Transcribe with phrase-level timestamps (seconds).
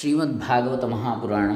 [0.00, 1.50] ಶ್ರೀಮದ್ ಭಾಗವತ ಮಹಾಪುರಾಣ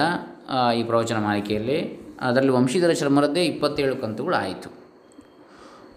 [0.77, 1.79] ಈ ಪ್ರವಚನ ಮಾಲಿಕೆಯಲ್ಲಿ
[2.21, 4.71] ಅದರಲ್ಲಿ ವಂಶೀಧರ ಶರ್ಮರದ್ದೇ ಇಪ್ಪತ್ತೇಳು ಕಂತುಗಳು ಆಯಿತು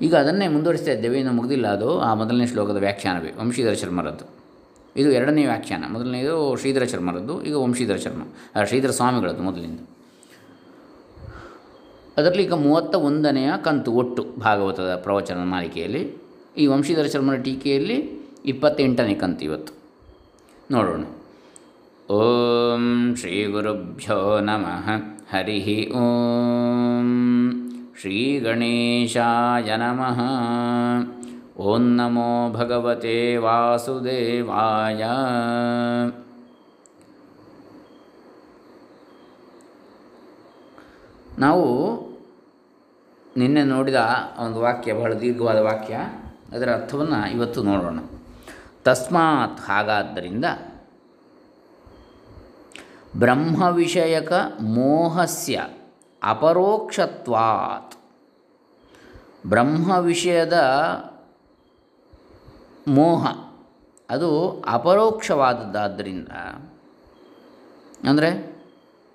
[0.02, 1.18] ಈಗ ಅದನ್ನೇ ಮುಂದುವರಿಸ್ತಾ ಇದ್ದೇವೆ.
[1.20, 1.90] ಇನ್ನು ಮುಗಿದಿಲ್ಲ ಅದು.
[2.00, 4.26] ಆ ಮೊದಲನೇ ಶ್ಲೋಕದ ವ್ಯಾಖ್ಯಾನವೇ ವಂಶೀಧರ ಶರ್ಮರದ್ದು.
[4.96, 5.84] ಇದು ಎರಡನೇ ವ್ಯಾಖ್ಯಾನ.
[5.90, 8.22] ಮೊದಲನೇದು ಶ್ರೀಧರ ಶರ್ಮರದ್ದು, ಈಗ ವಂಶೀಧರ ಶರ್ಮ
[8.66, 9.80] ಶ್ರೀಧರ ಸ್ವಾಮಿಗಳದ್ದು ಮೊದಲಿಂದ.
[12.18, 16.24] ಅದರಲ್ಲಿ ಈಗ ಮೂವತ್ತ ಒಂದನೆಯ ಕಂತು ಒಟ್ಟು ಭಾಗವತದ ಪ್ರವಚನ ಮಾಲಿಕೆಯಲ್ಲಿ,
[16.58, 19.74] ಈ ವಂಶೀಧರ ಶರ್ಮನ ಟೀಕೆಯಲ್ಲಿ ಇಪ್ಪತ್ತೆಂಟನೇ ಕಂತು ಇವತ್ತು.
[20.72, 21.04] ನೋಡೋಣ.
[22.14, 24.90] ಓಂ ಶ್ರೀ ಗುರುಭ್ಯೋ ನಮಃ.
[25.36, 27.50] ಹರಿ ಓಂ.
[28.02, 30.20] ಶ್ರೀ ಗಣೇಶಾಯ ನಮಃ.
[31.62, 35.04] ಓಂ ನಮೋ ಭಗವತೆ ವಾಸುದೇವಾಯ.
[41.40, 41.66] ನಾವು
[43.38, 43.96] ನಿನ್ನೆ ನೋಡಿದ
[44.40, 45.96] ಒಂದು ವಾಕ್ಯ, ಬಹಳ ದೀರ್ಘವಾದ ವಾಕ್ಯ.
[46.52, 48.00] ಅದರ ಅರ್ಥವನ್ನು ಇವತ್ತು ನೋಡೋಣ.
[48.84, 50.46] ತಸ್ಮಾತ್ ಹಾಗಾದ್ದರಿಂದ
[53.20, 55.68] ಬ್ರಹ್ಮ ವಿಷಯಕ ಮೋಹಸ್ಯ
[56.24, 57.96] ಅಪರೋಕ್ಷತ್ವಾತ್.
[59.48, 60.54] ಬ್ರಹ್ಮ ವಿಷಯದ
[62.88, 63.28] ಮೋಹ,
[64.10, 66.28] ಅದು ಅಪರೋಕ್ಷವಾದದ್ದಾದ್ದರಿಂದ
[68.10, 68.56] ಅಂದರೆ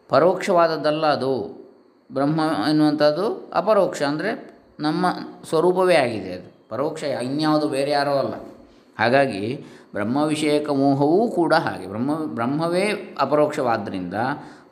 [0.09, 1.68] ಪರೋಕ್ಷವಾದದ್ದಲ್ಲ ಅದು.
[2.13, 5.07] ಬ್ರಹ್ಮ ಎನ್ನುವಂಥದ್ದು ಅಪರೋಕ್ಷ ಅಂದರೆ ನಮ್ಮ
[5.49, 6.69] ಸ್ವರೂಪವೇ ಆಗಿದೆ ಅದು.
[6.69, 8.35] ಪರೋಕ್ಷ ಇನ್ಯಾವುದು ಬೇರೆ ಯಾರೋ ಅಲ್ಲ.
[8.99, 11.87] ಹಾಗಾಗಿ ಬ್ರಹ್ಮ ವಿಷಯಕ ಮೋಹವೂ ಕೂಡ ಹಾಗೆ.
[11.87, 14.15] ಬ್ರಹ್ಮ, ಬ್ರಹ್ಮವೇ ಅಪರೋಕ್ಷವಾದ್ದರಿಂದ,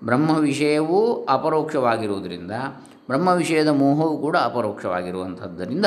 [0.04, 2.52] ಬ್ರಹ್ಮ ವಿಷಯವೂ ಅಪರೋಕ್ಷವಾಗಿರುವುದರಿಂದ,
[3.06, 5.86] ಬ್ರಹ್ಮ ವಿಷಯದ ಮೋಹವೂ ಕೂಡ ಅಪರೋಕ್ಷವಾಗಿರುವಂಥದ್ದರಿಂದ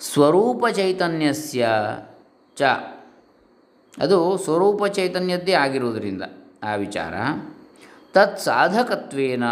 [0.00, 1.68] ಸ್ವರೂಪ ಚೈತನ್ಯಸ್ಯ
[2.56, 2.62] ಚ.
[3.98, 6.22] ಅದು ಸ್ವರೂಪ ಚೈತನ್ಯದ್ದೇ ಆಗಿರುವುದರಿಂದ
[6.62, 7.14] ಆ ವಿಚಾರ.
[8.14, 9.44] ತತ್ ಸಾಧಕತ್ವೇನ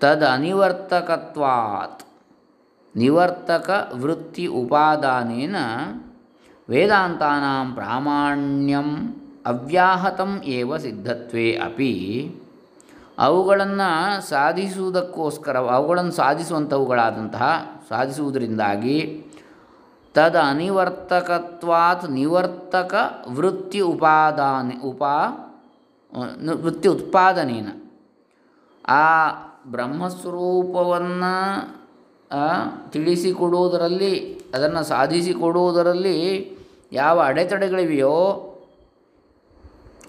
[0.00, 2.02] ತದ್ ಅನಿವರ್ತಕತ್ವಾತ್
[2.96, 5.56] ನಿವರ್ತಕ ವೃತ್ತಿ ಉಪಾದಾನೇನ
[6.68, 8.88] ವೇದಾಂತಾನಾಂ ಪ್ರಾಮಾಣ್ಯಂ
[9.46, 11.92] ಅವ್ಯಾಹತಂ ಏವ ಸಿದ್ಧತ್ವೇ ಅಪಿ.
[13.18, 17.48] ಅವುಗಳನ್ನು ಸಾಧಿಸುವುದಕ್ಕೋಸ್ಕರ, ಅವುಗಳನ್ನು ಸಾಧಿಸುವಂಥವುಗಳಾದಂತಹ
[17.88, 19.24] ಸಾಧಿಸುವುದರಿಂದಾಗಿ
[20.14, 22.94] ತದ ಅನಿವರ್ತಕತ್ವಾತ್ ನಿವರ್ತಕ
[23.28, 25.16] ವೃತ್ತಿ ಉಪಾದಾನೆ ಉಪಾ
[26.62, 27.68] ವೃತ್ತಿ ಉತ್ಪಾದನೇನ
[28.88, 29.30] ಆ
[29.66, 31.34] ಬ್ರಹ್ಮಸ್ವರೂಪವನ್ನು
[32.90, 36.50] ತಿಳಿಸಿಕೊಡುವುದರಲ್ಲಿ, ಅದನ್ನು ಸಾಧಿಸಿಕೊಡುವುದರಲ್ಲಿ
[36.92, 38.46] ಯಾವ ಅಡೆತಡೆಗಳಿವೆಯೋ,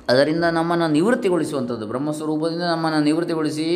[0.09, 1.87] ಅದರಿಂದ ನಮ್ಮನ್ನು ನಿವೃತ್ತಿಗೊಳಿಸುವಂಥದ್ದು.
[1.87, 3.69] ಬ್ರಹ್ಮಸ್ವರೂಪದಿಂದ ನಮ್ಮನ್ನು ನಿವೃತ್ತಿಗೊಳಿಸಿ,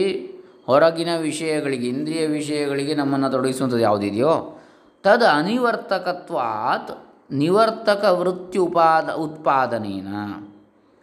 [0.66, 4.60] ಹೊರಗಿನ ವಿಷಯಗಳಿಗೆ, ಇಂದ್ರಿಯ ವಿಷಯಗಳಿಗೆ ನಮ್ಮನ್ನು ತೊಡಗಿಸುವಂಥದ್ದು ಯಾವುದಿದೆಯೋ,
[5.04, 6.92] ತದ್ ಅನಿವರ್ತಕತ್ವಾತ್
[7.32, 10.08] ನಿವರ್ತಕ ವೃತ್ತಿ ಉಪಾದ ಉತ್ಪಾದನೇನ.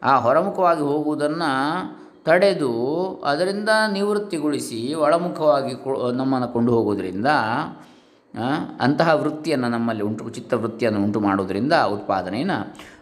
[0.03, 1.51] ಆ ಹೊರಮುಖವಾಗಿ ಹೋಗುವುದನ್ನು
[2.25, 2.73] ತಡೆದು
[3.25, 5.75] ಅದರಿಂದ ನಿವೃತ್ತಿಗೊಳಿಸಿ ಒಳಮುಖವಾಗಿ
[6.13, 7.31] ನಮ್ಮನ್ನು ಕೊಂಡು ಹೋಗೋದ್ರಿಂದ
[8.81, 12.59] ಅಂತಹ ವೃತ್ತಿಯನ್ನು ನಮ್ಮಲ್ಲಿ ಉಂಟು ಚಿತ್ತವೃತ್ತಿಯನ್ನು ಉಂಟು ಮಾಡೋದರಿಂದ ಉತ್ಪಾದನೆಯನ್ನು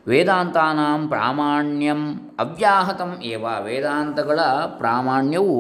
[0.09, 2.01] ವೇದಾಂತಾನಾಂ ಪ್ರಾಮಾಣ್ಯಂ
[2.39, 3.45] ಅವ್ಯಾಹತಂ ಏವ.
[3.65, 4.41] ವೇದಾಂತಗಳ
[4.79, 5.59] ಪ್ರಾಮಾಣ್ಯವು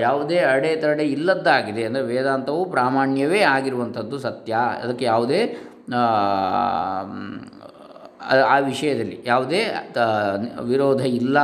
[0.00, 4.52] ಯಾವುದೇ ಅಡೆತಡೆ ಇಲ್ಲದ್ದಾಗಿದೆ ಅಂದರೆ ವೇದಾಂತವು ಪ್ರಾಮಾಣ್ಯವೇ ಆಗಿರುವಂಥದ್ದು ಸತ್ಯ.
[4.82, 5.40] ಅದಕ್ಕೆ ಯಾವುದೇ
[8.24, 9.74] ಆ, ವಿಷಯದಲ್ಲಿ ಯಾವುದೇ
[10.62, 11.38] ವಿರೋಧ ಇಲ್ಲ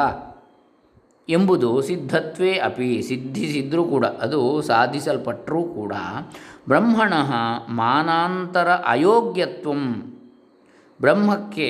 [1.29, 5.93] ಎಂಬುದು ಸಿದ್ಧತ್ವೇ ಅಪಿ ಸಿದ್ಧಿಸಿದ್ರೂ ಕೂಡ ಅದು ಸಾಧಿಸಲ್ಪಟ್ಟರೂ ಕೂಡ
[6.69, 7.15] ಬ್ರಹ್ಮಣ
[7.69, 9.82] ಮಾನಾಂತರ ಅಯೋಗ್ಯತ್ವಂ
[11.00, 11.69] ಬ್ರಹ್ಮಕ್ಕೆ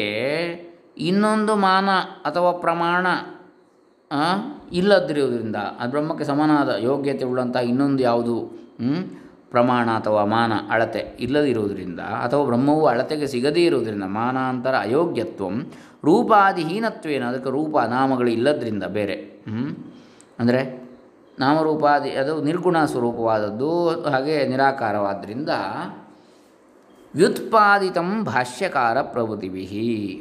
[0.99, 1.89] ಇನ್ನೊಂದು ಮಾನ
[2.25, 3.07] ಅಥವಾ ಪ್ರಮಾಣ
[4.73, 8.37] ಇಲ್ಲದಿರುವುದರಿಂದ ಆ ಬ್ರಹ್ಮಕ್ಕೆ ಸಮನಾದ ಯೋಗ್ಯತೆ ಉಳ್ಳಂತಹ ಇನ್ನೊಂದು ಯಾವುದು?
[9.53, 15.57] ಪ್ರಮಾಣ ಅಥವಾ ಮಾನ ಅಳತೆ ಇಲ್ಲದಿರುವುದರಿಂದ ಅಥವಾ ಬ್ರಹ್ಮವು ಅಳತೆಗೆ ಸಿಗದೇ ಇರುವುದರಿಂದ ಮಾನಾಂತರ ಅಯೋಗ್ಯತ್ವಂ
[16.05, 19.17] ರೂಪಾದಿಹೀನತ್ವೇನ, ಅದಕ್ಕೆ ರೂಪ ನಾಮಗಳು ಇಲ್ಲದ್ರಿಂದ ಬೇರೆ.
[20.39, 20.61] ಅಂದರೆ
[21.39, 23.71] ನಾಮರೂಪಾದಿ, ಅದು ನಿರ್ಗುಣ ಸ್ವರೂಪವಾದದ್ದು,
[24.13, 25.51] ಹಾಗೆ ನಿರಾಕಾರವಾದ್ದರಿಂದ
[27.15, 29.65] ವ್ಯುತ್ಪಾದಿತಂ ಭಾಷ್ಯಕಾರ ಪ್ರವೃತ್ತಿಭಿ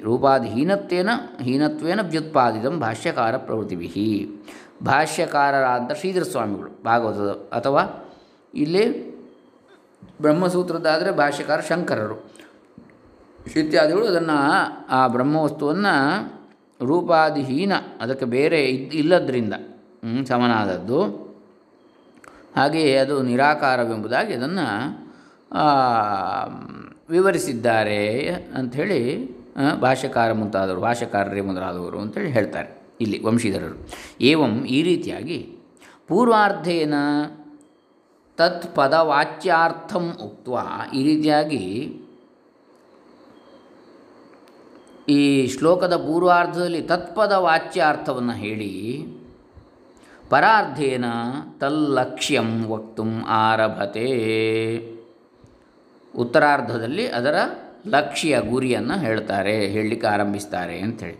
[0.03, 1.09] ರೂಪಾದಿಹೀನತ್ವೇನ,
[1.47, 3.89] ಹೀನತ್ವೇನ ವ್ಯುತ್ಪಾದಿತಂ ಭಾಷ್ಯಕಾರ ಪ್ರವೃತ್ತಿಭಿ
[4.83, 7.83] ಭಾಷ್ಯಕಾರರಾದ ಶ್ರೀಧರ ಸ್ವಾಮಿಗಳು ಭಾಗವತದ, ಅಥವಾ
[8.53, 8.83] ಇಲ್ಲಿ
[10.21, 12.17] ಬ್ರಹ್ಮಸೂತ್ರದ್ದಾದರೆ ಭಾಷ್ಯಕಾರ ಶಂಕರರು.
[13.59, 14.37] ಇತ್ಯಾದಿಗಳು ಅದನ್ನು
[14.89, 15.95] ಆ ಬ್ರಹ್ಮವಸ್ತುವನ್ನು
[16.85, 18.59] ರೂಪಾದಿಹೀನ, ಅದಕ್ಕೆ ಬೇರೆ
[18.99, 19.53] ಇಲ್ಲದ್ರಿಂದ
[20.27, 20.99] ಸಮನಾದದ್ದು.
[22.55, 24.67] ಹಾಗೆಯೇ ಅದು ನಿರಾಕಾರವೆಂಬುದಾಗಿ ಅದನ್ನು
[27.09, 28.01] ವಿವರಿಸಿದ್ದಾರೆ
[28.55, 28.99] ಅಂಥೇಳಿ
[29.81, 32.69] ಭಾಷ್ಯಕಾರ ಮುಂತಾದವರು, ಭಾಷ್ಯಕಾರರೇ ಮೊದಲಾದವರು ಅಂತೇಳಿ ಹೇಳ್ತಾರೆ
[33.01, 33.77] ಇಲ್ಲಿ ವಂಶೀಧರರು.
[34.21, 35.39] ಏವಂ ಈ ರೀತಿಯಾಗಿ
[36.07, 36.95] ಪೂರ್ವಾರ್ಧೇನ
[38.39, 40.49] ತತ್ ಪದವಾಚ್ಯಾರ್ಥಂ ಉಕ್ತ
[40.93, 41.63] ಈ ರೀತಿಯಾಗಿ
[45.09, 49.05] ಈ ಶ್ಲೋಕದ ಪೂರ್ವಾರ್ಧದಲ್ಲಿ ತತ್ಪದ ವಾಚ್ಯಾರ್ಥವನ್ನು ಹೇಳಿ,
[50.29, 51.05] ಪರಾರ್ಧೇನ
[51.59, 54.09] ತಲ್ಲಕ್ಷ್ಯಂ ವಕ್ತು ಆರಭತೆ.
[56.15, 57.37] ಉತ್ತರಾರ್ಧದಲ್ಲಿ ಅದರ
[57.87, 61.19] ಲಕ್ಷ್ಯ ಗುರಿಯನ್ನು ಹೇಳ್ತಾರೆ, ಹೇಳಲಿಕ್ಕೆ ಆರಂಭಿಸ್ತಾರೆ ಅಂಥೇಳಿ.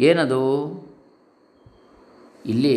[0.00, 0.42] ಏನದು?
[2.46, 2.76] ಇಲ್ಲಿ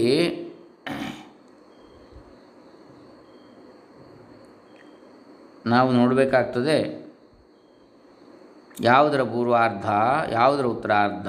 [5.69, 7.07] ನಾವು ನೋಡಬೇಕಾಗ್ತದೆ
[8.81, 9.85] ಯಾವುದರ ಪೂರ್ವಾರ್ಧ,
[10.31, 11.27] ಯಾವುದರ ಉತ್ತರಾರ್ಧ?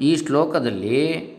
[0.00, 1.32] ಈ ಶ್ಲೋಕದಲ್ಲಿ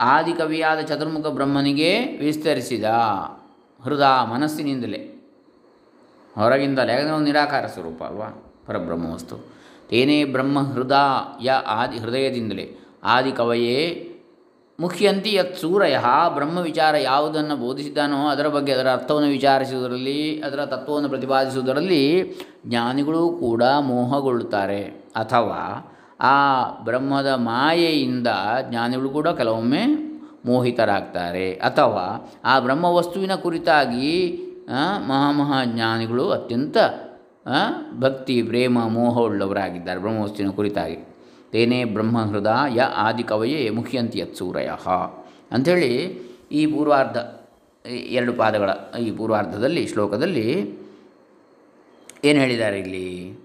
[0.00, 2.84] ಆದಿಕವಿಯಾದ ಚತುರ್ಮುಖ ಬ್ರಹ್ಮನಿಗೆ ವಿಸ್ತರಿಸಿದ
[3.82, 5.30] ಹೃದಯ ಮನಸ್ಸಿನಿಂದಲೇ.
[6.34, 8.47] ಹೊರಗಿಂದಲೇ ಯಾಕಂದರೆ ಒಂದು ನಿರಾಕಾರ ಸ್ವರೂಪ ಅಲ್ವಾ?
[8.68, 9.36] ಪರಬ್ರಹ್ಮ ವಸ್ತು
[9.88, 12.78] ತೇನೇ ಬ್ರಹ್ಮ ಹೃದಯ ಆದಿ ಹೃದಯದಿಂದಲೇ.
[13.04, 14.04] ಆದಿಕವಯೇ
[14.80, 15.98] ಮುಖ್ಯಂತಿ ಯತ್ ಸೂರಯ.
[16.34, 22.34] ಬ್ರಹ್ಮ ವಿಚಾರ ಯಾವುದನ್ನು ಬೋಧಿಸಿದ್ದಾನೋ ಅದರ ಬಗ್ಗೆ ಅದರ ಅರ್ಥವನ್ನು ವಿಚಾರಿಸುವುದರಲ್ಲಿ, ಅದರ ತತ್ವವನ್ನು ಪ್ರತಿಪಾದಿಸುವುದರಲ್ಲಿ
[22.66, 24.82] ಜ್ಞಾನಿಗಳು ಕೂಡ ಮೋಹಗೊಳ್ಳುತ್ತಾರೆ.
[25.16, 28.26] ಅಥವಾ ಆ ಬ್ರಹ್ಮದ ಮಾಯೆಯಿಂದ
[28.70, 29.86] ಜ್ಞಾನಿಗಳು ಕೂಡ ಕೆಲವೊಮ್ಮೆ
[30.44, 31.52] ಮೋಹಿತರಾಗ್ತಾರೆ.
[31.52, 36.76] ಅಥವಾ ಆ ಬ್ರಹ್ಮ ವಸ್ತುವಿನ ಕುರಿತಾಗಿ ಮಹಾಮಹಾ ಮಹಾಮಹಾಜ್ಞಾನಿಗಳು ಅತ್ಯಂತ
[37.98, 40.96] ಭಕ್ತಿ, ಪ್ರೇಮ ಮೋಹವುಳ್ಳವರಾಗಿದ್ದಾರೆ ಬ್ರಹ್ಮವಸ್ತುವಿನ ಕುರಿತಾಗಿ.
[41.52, 44.70] ತೇನೇ ಬ್ರಹ್ಮಹೃದ ಯ ಆದಿಕವಯೇ ಮುಖ್ಯಂತಿ ಯತ್ಸೂರಯ
[45.52, 45.94] ಅಂಥೇಳಿ
[46.52, 47.16] ಈ ಪೂರ್ವಾರ್ಧ
[47.88, 50.78] ಎರಡು ಪಾದಗಳ, ಈ ಪೂರ್ವಾರ್ಧದಲ್ಲಿ, ಶ್ಲೋಕದಲ್ಲಿ
[52.24, 53.38] ಏನು ಹೇಳಿದ್ದಾರೆ ಇಲ್ಲಿ?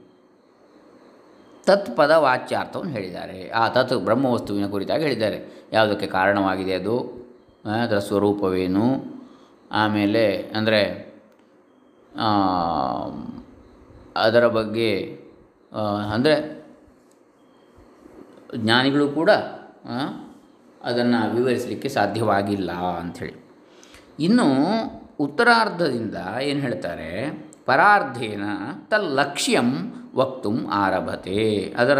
[1.65, 3.49] ತತ್ಪದ ವಾಚ್ಯಾರ್ಥವನ್ನು ಹೇಳಿದ್ದಾರೆ.
[3.49, 5.67] ಆ ತತ್ ಬ್ರಹ್ಮವಸ್ತುವಿನ ಕುರಿತಾಗಿ ಹೇಳಿದ್ದಾರೆ.
[5.73, 7.23] ಯಾವುದಕ್ಕೆ ಕಾರಣವಾಗಿದೆ ಅದು?
[7.83, 8.85] ಅದರ ಸ್ವರೂಪವೇನು?
[9.71, 11.13] ಆಮೇಲೆ, ಅಂದರೆ
[14.15, 14.91] ಅದರ ಬಗ್ಗೆ
[16.13, 16.35] ಅಂದರೆ
[18.63, 19.31] ಜ್ಞಾನಿಗಳು ಕೂಡ
[20.81, 23.35] ಅದನ್ನು ವಿವರಿಸಲಿಕ್ಕೆ ಸಾಧ್ಯವಾಗಿಲ್ಲ ಅಂಥೇಳಿ.
[24.27, 24.47] ಇನ್ನು
[25.25, 26.17] ಉತ್ತರಾರ್ಧದಿಂದ
[26.49, 27.09] ಏನು ಹೇಳ್ತಾರೆ,
[27.67, 28.45] ಪರಾರ್ಧೇನ
[28.91, 29.69] ತಲ್ಲಕ್ಷ್ಯಂ
[30.19, 30.51] ವಕ್ತು
[30.81, 31.43] ಆರಭತೆ.
[31.81, 31.99] ಅದರ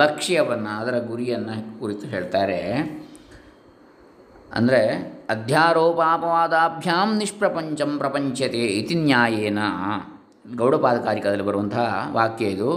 [0.00, 2.60] ಲಕ್ಷ್ಯವನ್ನು, ಅದರ ಗುರಿಯನ್ನು ಕುರಿತು ಹೇಳ್ತಾರೆ.
[4.58, 4.82] ಅಂದರೆ
[5.34, 9.60] ಅಧ್ಯಾರೋಪಾಪವಾದಾಭ್ಯಾಂ ನಿಷ್ಪ್ರಪಂಚಂ ಪ್ರಪಂಚತೆ ಇತಿ ನ್ಯಾಯೇನ.
[10.56, 12.70] ಗೌಡಪಾದಕಾರಿಕದಲ್ಲಿ ಬರುವಂತಹ ವಾಕ್ಯ ಇದು.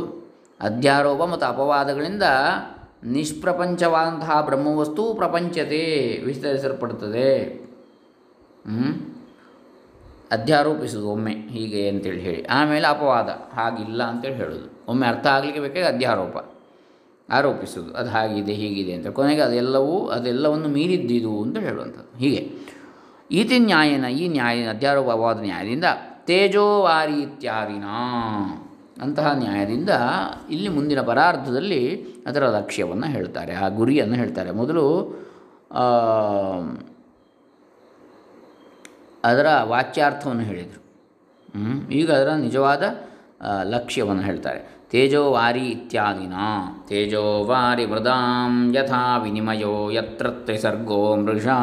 [0.62, 2.24] ಅಧ್ಯಾರೋಪ ಮತ್ತು ಅಪವಾದಗಳಿಂದ
[3.04, 5.82] ನಿಷ್ಪ್ರಪಂಚವಾದಂತಹ ಬ್ರಹ್ಮವಸ್ತು ಪ್ರಪಂಚತೆ
[6.26, 7.30] ವಿಸ್ತರಿಸಲ್ಪಡುತ್ತದೆ?
[10.32, 12.46] ಅಧ್ಯಾರೋಪಿಸುವುದು ಒಮ್ಮೆ, ಹೀಗೆ ಅಂತೇಳಿ ಹೇಳಿ.
[12.46, 16.38] ಆಮೇಲೆ ಅಪವಾದ, ಹಾಗಿಲ್ಲ ಅಂತೇಳಿ ಹೇಳೋದು ಒಮ್ಮೆ ಅರ್ಥ ಆಗಲಿಕ್ಕೆ ಬೇಕಾಗಿ ಅಧ್ಯಾರೋಪ,
[17.30, 17.94] ಆರೋಪಿಸುವುದು.
[17.94, 19.08] ಅದು ಹಾಗಿದೆ, ಹೀಗಿದೆ ಅಂತ.
[19.08, 22.18] ಕೊನೆಗೆ ಅದೆಲ್ಲವೂ, ಅದೆಲ್ಲವನ್ನು ಮೀರಿದ್ದಿದು ಅಂತ ಹೇಳುವಂಥದ್ದು.
[22.18, 22.52] ಹೀಗೆ.
[23.32, 25.86] ಈತಿ ನ್ಯಾಯನ, ಈ ನ್ಯಾಯ ಅಧ್ಯಾರೋಪವಾದ ನ್ಯಾಯದಿಂದ
[26.28, 27.88] ತೇಜೋವಾರಿ ಇತ್ಯಾದಿನ
[29.02, 29.92] ಅಂತಹ ನ್ಯಾಯದಿಂದ
[30.50, 31.82] ಇಲ್ಲಿ ಮುಂದಿನ ಪರಾರ್ಧದಲ್ಲಿ
[32.28, 34.52] ಅದರ ಲಕ್ಷ್ಯವನ್ನು ಹೇಳ್ತಾರೆ, ಆ ಗುರಿಯನ್ನು ಹೇಳ್ತಾರೆ.
[34.52, 34.86] ಮೊದಲು
[39.24, 40.82] ಅದರ ವಾಚ್ಯಾರ್ಥವನ್ನು ಹೇಳಿದರು.
[41.92, 42.84] ಈಗ ಅದರ ನಿಜವಾದ
[43.76, 44.60] ಲಕ್ಷ್ಯವನ್ನು ಹೇಳ್ತಾರೆ.
[44.92, 46.36] ತೇಜೋವಾರಿ ಇತ್ಯಾದಿನ
[46.90, 51.58] ತೇಜೋವಾರಿ ವೃದಾಂ ಯಥಾ ವಿನಿಮಯೋ ಯತ್ರ ತ್ರಿಸರ್ಗೋ ಮೃಷಾ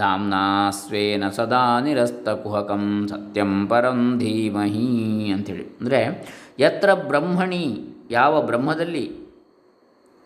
[0.00, 0.44] ದಾಮ್ನಾ
[0.78, 4.88] ಸ್ವೇನ ಸದಾ ನಿರಸ್ತಕುಹಕಂ ಸತ್ಯಂ ಪರಂ ಧೀಮಹಿ
[5.34, 5.66] ಅಂಥೇಳಿ.
[5.80, 6.00] ಅಂದರೆ
[6.64, 7.64] ಯತ್ರ ಬ್ರಹ್ಮಣಿ
[8.16, 9.06] ಯಾವ ಬ್ರಹ್ಮದಲ್ಲಿ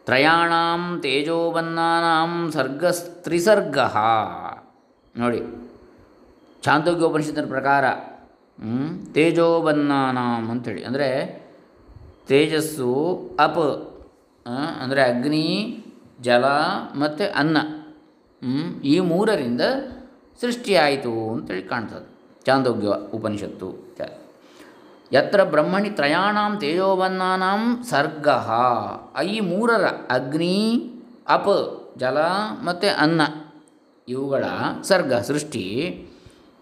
[0.06, 0.82] ತ್ರಯಾಣಾಂ
[2.56, 2.84] ಸರ್ಗ
[3.24, 3.78] ತ್ರಿಸರ್ಗ.
[5.14, 5.40] ನೋಡಿ
[6.62, 7.84] ಛಾಂದೋಗ್ಯೋಪನಿಷತ್ತಿನ ಪ್ರಕಾರ
[9.14, 10.82] ತೇಜೋಬನ್ನಾಂ ಅಂಥೇಳಿ.
[10.88, 11.08] ಅಂದರೆ
[12.30, 12.90] ತೇಜಸ್ಸು
[13.44, 13.62] ಅಪ್
[14.82, 15.46] ಅಂದರೆ ಅಗ್ನಿ,
[16.26, 16.44] ಜಲ
[17.02, 17.56] ಮತ್ತು ಅನ್ನ.
[18.84, 19.60] ಈ ಮೂರರಿಂದ
[20.40, 22.08] ಸೃಷ್ಟಿಯಾಯಿತು ಅಂತೇಳಿ ಕಾಣ್ತದೆ.
[22.44, 23.68] ಚಾಂದೋಗ್ಯ ಉಪನಿಷತ್ತು.
[25.12, 28.28] ಯತ್ರ ಬ್ರಹ್ಮಣಿ ತ್ರಯಾಣಾಂ ತೇಜೋಬನ್ನಾನಾಂ ಸರ್ಗ.
[29.22, 30.92] ಈ ಮೂರರ ಅಗ್ನಿ,
[31.28, 31.46] ಅಪ,
[31.98, 32.18] ಜಲ
[32.64, 33.20] ಮತ್ತು ಅನ್ನ
[34.08, 34.44] ಇವುಗಳ
[34.82, 35.66] ಸರ್ಗ, ಸೃಷ್ಟಿ,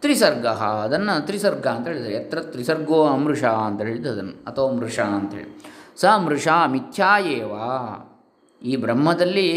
[0.00, 0.46] ತ್ರಿಸರ್ಗ.
[0.46, 4.32] ಅದನ್ನು ತ್ರಿಸರ್ಗ ಅಂತ ಹೇಳಿದರೆ ಯತ್ರ ತ್ರಿಸರ್ಗೋ ಅಮೃಷ ಅಂತ ಹೇಳಿದ್ದು ಅದನ್ನು.
[4.32, 5.64] ಅಥವಾ ಮೃಷ ಅಂತೇಳಿ
[5.96, 7.18] ಸ ಮೃಷ ಮಿಥ್ಯಾ
[8.62, 9.48] ಈ ಬ್ರಹ್ಮದಲ್ಲಿ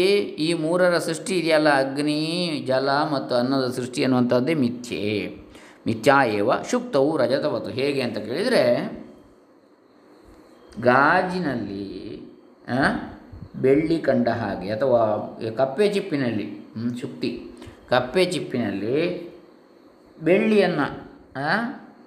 [0.46, 1.70] ಈ ಮೂರರ ಸೃಷ್ಟಿ ಇದೆಯಲ್ಲ?
[1.82, 2.20] ಅಗ್ನಿ,
[2.66, 5.06] ಜಲ ಮತ್ತು ಅನ್ನದ ಸೃಷ್ಟಿ ಅನ್ನುವಂಥದ್ದೇ ಮಿಥ್ಯೆ.
[5.86, 8.64] ಮಿಥ್ಯಾ ಏವ ಶುಕ್ತವು ರಜತವತ್ತು ಹೇಗೆ ಅಂತ ಕೇಳಿದರೆ,
[10.88, 11.88] ಗಾಜಿನಲ್ಲಿ
[13.64, 15.00] ಬೆಳ್ಳಿ ಕಂಡ ಹಾಗೆ ಅಥವಾ
[15.56, 16.46] ಕಪ್ಪೆ ಚಿಪ್ಪಿನಲ್ಲಿ
[17.00, 17.30] ಶುಕ್ತಿ,
[17.90, 19.00] ಕಪ್ಪೆ ಚಿಪ್ಪಿನಲ್ಲಿ
[20.18, 20.86] ಬೆಳ್ಳಿಯನ್ನು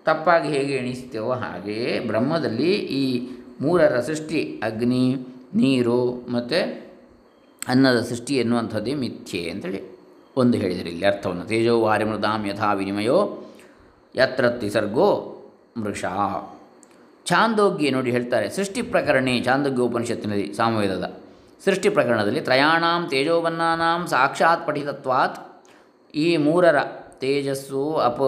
[0.08, 2.72] ತಪ್ಪಾಗಿ ಹೇಗೆ ಎಣಿಸ್ತೇವೋ ಹಾಗೆಯೇ ಬ್ರಹ್ಮದಲ್ಲಿ
[3.02, 3.04] ಈ
[3.62, 5.06] ಮೂರರ ಸೃಷ್ಟಿ ಅಗ್ನಿ,
[5.56, 6.02] ನೀರು
[6.34, 6.60] ಮತ್ತು
[7.72, 9.82] ಅನ್ನದ ಸೃಷ್ಟಿ ಎನ್ನುವಂಥದ್ದೇ ಮಿಥ್ಯೆ ಅಂತೇಳಿ
[10.38, 11.44] ಒಂದು ಹೇಳಿದರೆ ಇಲ್ಲಿ ಅರ್ಥವನ್ನು.
[11.52, 13.20] ತೇಜೋ ವಾರಿ ಮೃದಾಂ ಯಥಾ ವಿನಿಮಯೋ
[14.16, 15.10] ಯತ್ರತ್ತಿ ಸರ್ಗೋ
[15.78, 16.04] ಮೃಷ.
[17.26, 21.06] ಛಾಂದೋಗ್ಯ ನೋಡಿ ಹೇಳ್ತಾರೆ, ಸೃಷ್ಟಿ ಪ್ರಕರಣೆ ಛಾಂದೋಗ್ಯ ಉಪನಿಷತ್ತಿನಲ್ಲಿ ಸಾಮವೇದದ.
[21.66, 25.38] ಸೃಷ್ಟಿ ಪ್ರಕರಣದಲ್ಲಿ ತ್ರಯಾಣಾಂ ತೇಜೋವನ್ನಾನಾಂ ಸಾಕ್ಷಾತ್ ಪಠಿತತ್ವಾತ್
[26.14, 26.78] ಈ ಮೂರರ
[27.20, 28.22] ತೇಜಸ್ಸು, ಅಪ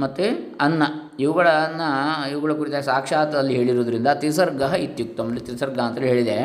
[0.00, 0.82] ಮತ್ತು ಅನ್ನ.
[1.20, 5.20] ಇವುಗಳನ್ನು ಇವುಗಳ ಕುರಿತ ಸಾಕ್ಷಾತ್ ಅಲ್ಲಿ ಹೇಳಿರುವುದರಿಂದ ತ್ರಿಸರ್ಗ ಇತ್ಯುಕ್ತ.
[5.20, 6.36] ಇಲ್ಲಿ ತ್ರಿಸರ್ಗ ಅಂತೇಳಿ ಹೇಳಿದೆ.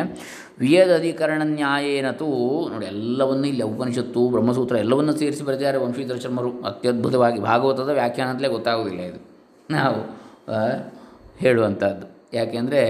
[0.59, 2.25] ವಿಯದ ಅಧಿಕರಣ ನ್ಯಾಯೇನತು
[2.69, 6.61] ನೋಡಿ ಎಲ್ಲವನ್ನು ಇಲ್ಲಿ ಉಪನಿಷತ್ತು ಬ್ರಹ್ಮಸೂತ್ರ ಎಲ್ಲವನ್ನು ಸೇರಿಸಿ ಬರೆದಿದ್ದಾರೆ ವಂಶೀಧರ ಶರ್ಮರು.
[6.61, 9.19] ಅತ್ಯದ್ಭುತವಾಗಿ ಭಾಗವತದ ವ್ಯಾಖ್ಯಾನ ಅಂತಲೇ ಗೊತ್ತಾಗೋದಿಲ್ಲ ಇದು.
[9.73, 10.21] ನಾವು
[11.37, 12.37] ಹೇಳುವಂಥದ್ದು.
[12.37, 12.81] ಯಾಕೆಂದರೆ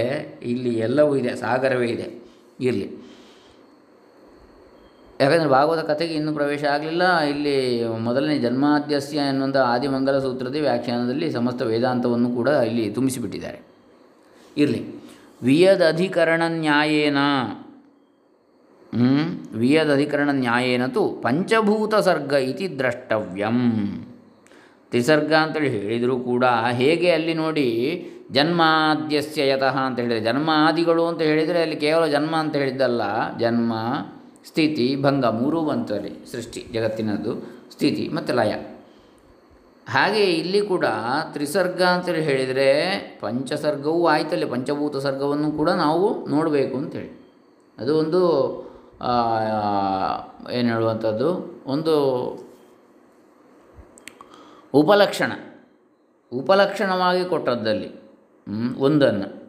[0.42, 2.22] ಇಲ್ಲಿ ಎಲ್ಲವೂ ಇದೆ, ಸಾಗರವೇ ಇದೆ.
[2.60, 3.01] ಇರಲಿ.
[5.22, 7.04] ಯಾಕಂದರೆ ಭಾಗವತ ಕಥೆಗೆ ಇನ್ನೂ ಪ್ರವೇಶ ಆಗಲಿಲ್ಲ.
[7.32, 7.56] ಇಲ್ಲಿ
[8.06, 13.60] ಮೊದಲನೇ ಜನ್ಮಾದ್ಯಸ್ಯ ಎನ್ನುವಂಥ ಆದಿಮಂಗಲ ಸೂತ್ರದ ವ್ಯಾಖ್ಯಾನದಲ್ಲಿ ಸಮಸ್ತ ವೇದಾಂತವನ್ನು ಕೂಡ ಇಲ್ಲಿ ತುಂಬಿಸಿಬಿಟ್ಟಿದ್ದಾರೆ.
[14.56, 14.82] ಇರಲಿ.
[15.42, 17.18] ವಿಯದ ಅಧಿಕರಣ ನ್ಯಾಯೇನ.
[19.56, 23.58] ವಿಯದ ಅಧಿಕರಣ ನ್ಯಾಯೇನ ತು ಪಂಚಭೂತ ಸರ್ಗ ಇತಿ ದ್ರಷ್ಟವ್ಯಂ.
[24.92, 26.44] ತ್ರಿಸರ್ಗ ಅಂತೇಳಿ ಹೇಳಿದರೂ ಕೂಡ
[26.80, 27.68] ಹೇಗೆ ಅಲ್ಲಿ ನೋಡಿ
[28.30, 33.02] ಜನ್ಮಾದ್ಯಸ್ಯ ಯತಃ ಅಂತ ಹೇಳಿದರೆ ಜನ್ಮಾದಿಗಳು ಅಂತ ಹೇಳಿದರೆ ಅಲ್ಲಿ ಕೇವಲ ಜನ್ಮ ಅಂತ ಹೇಳಿದ್ದಲ್ಲ.
[33.38, 33.72] ಜನ್ಮ
[34.46, 37.34] ಸ್ಥಿತಿ, ಭಂಗ ಮೂರೂ ಅಲ್ಲಿ ಸೃಷ್ಟಿ, ಜಗತ್ತಿನದ್ದು
[37.70, 38.52] ಸ್ಥಿತಿ ಮತ್ತು ಲಯ.
[39.88, 40.86] ಹಾಗೆ ಇಲ್ಲಿ ಕೂಡ
[41.32, 42.68] ತ್ರಿಸರ್ಗ ಅಂತೇಳಿ ಹೇಳಿದರೆ
[43.20, 47.10] ಪಂಚಸರ್ಗವೂ ಆಯ್ತಲ್ಲಿ, ಪಂಚಭೂತ ಸರ್ಗವನ್ನು ಕೂಡ ನಾವು ನೋಡಬೇಕು ಅಂತೇಳಿ.
[47.78, 48.20] ಅದು ಒಂದು
[50.50, 51.28] ಏನು ಹೇಳುವಂಥದ್ದು,
[51.66, 51.94] ಒಂದು
[54.74, 55.32] ಉಪಲಕ್ಷಣ.
[56.32, 57.90] ಉಪಲಕ್ಷಣವಾಗಿ ಕೊಟ್ಟದ್ದಲ್ಲಿ
[58.78, 59.41] ಒಂದನ್ನು.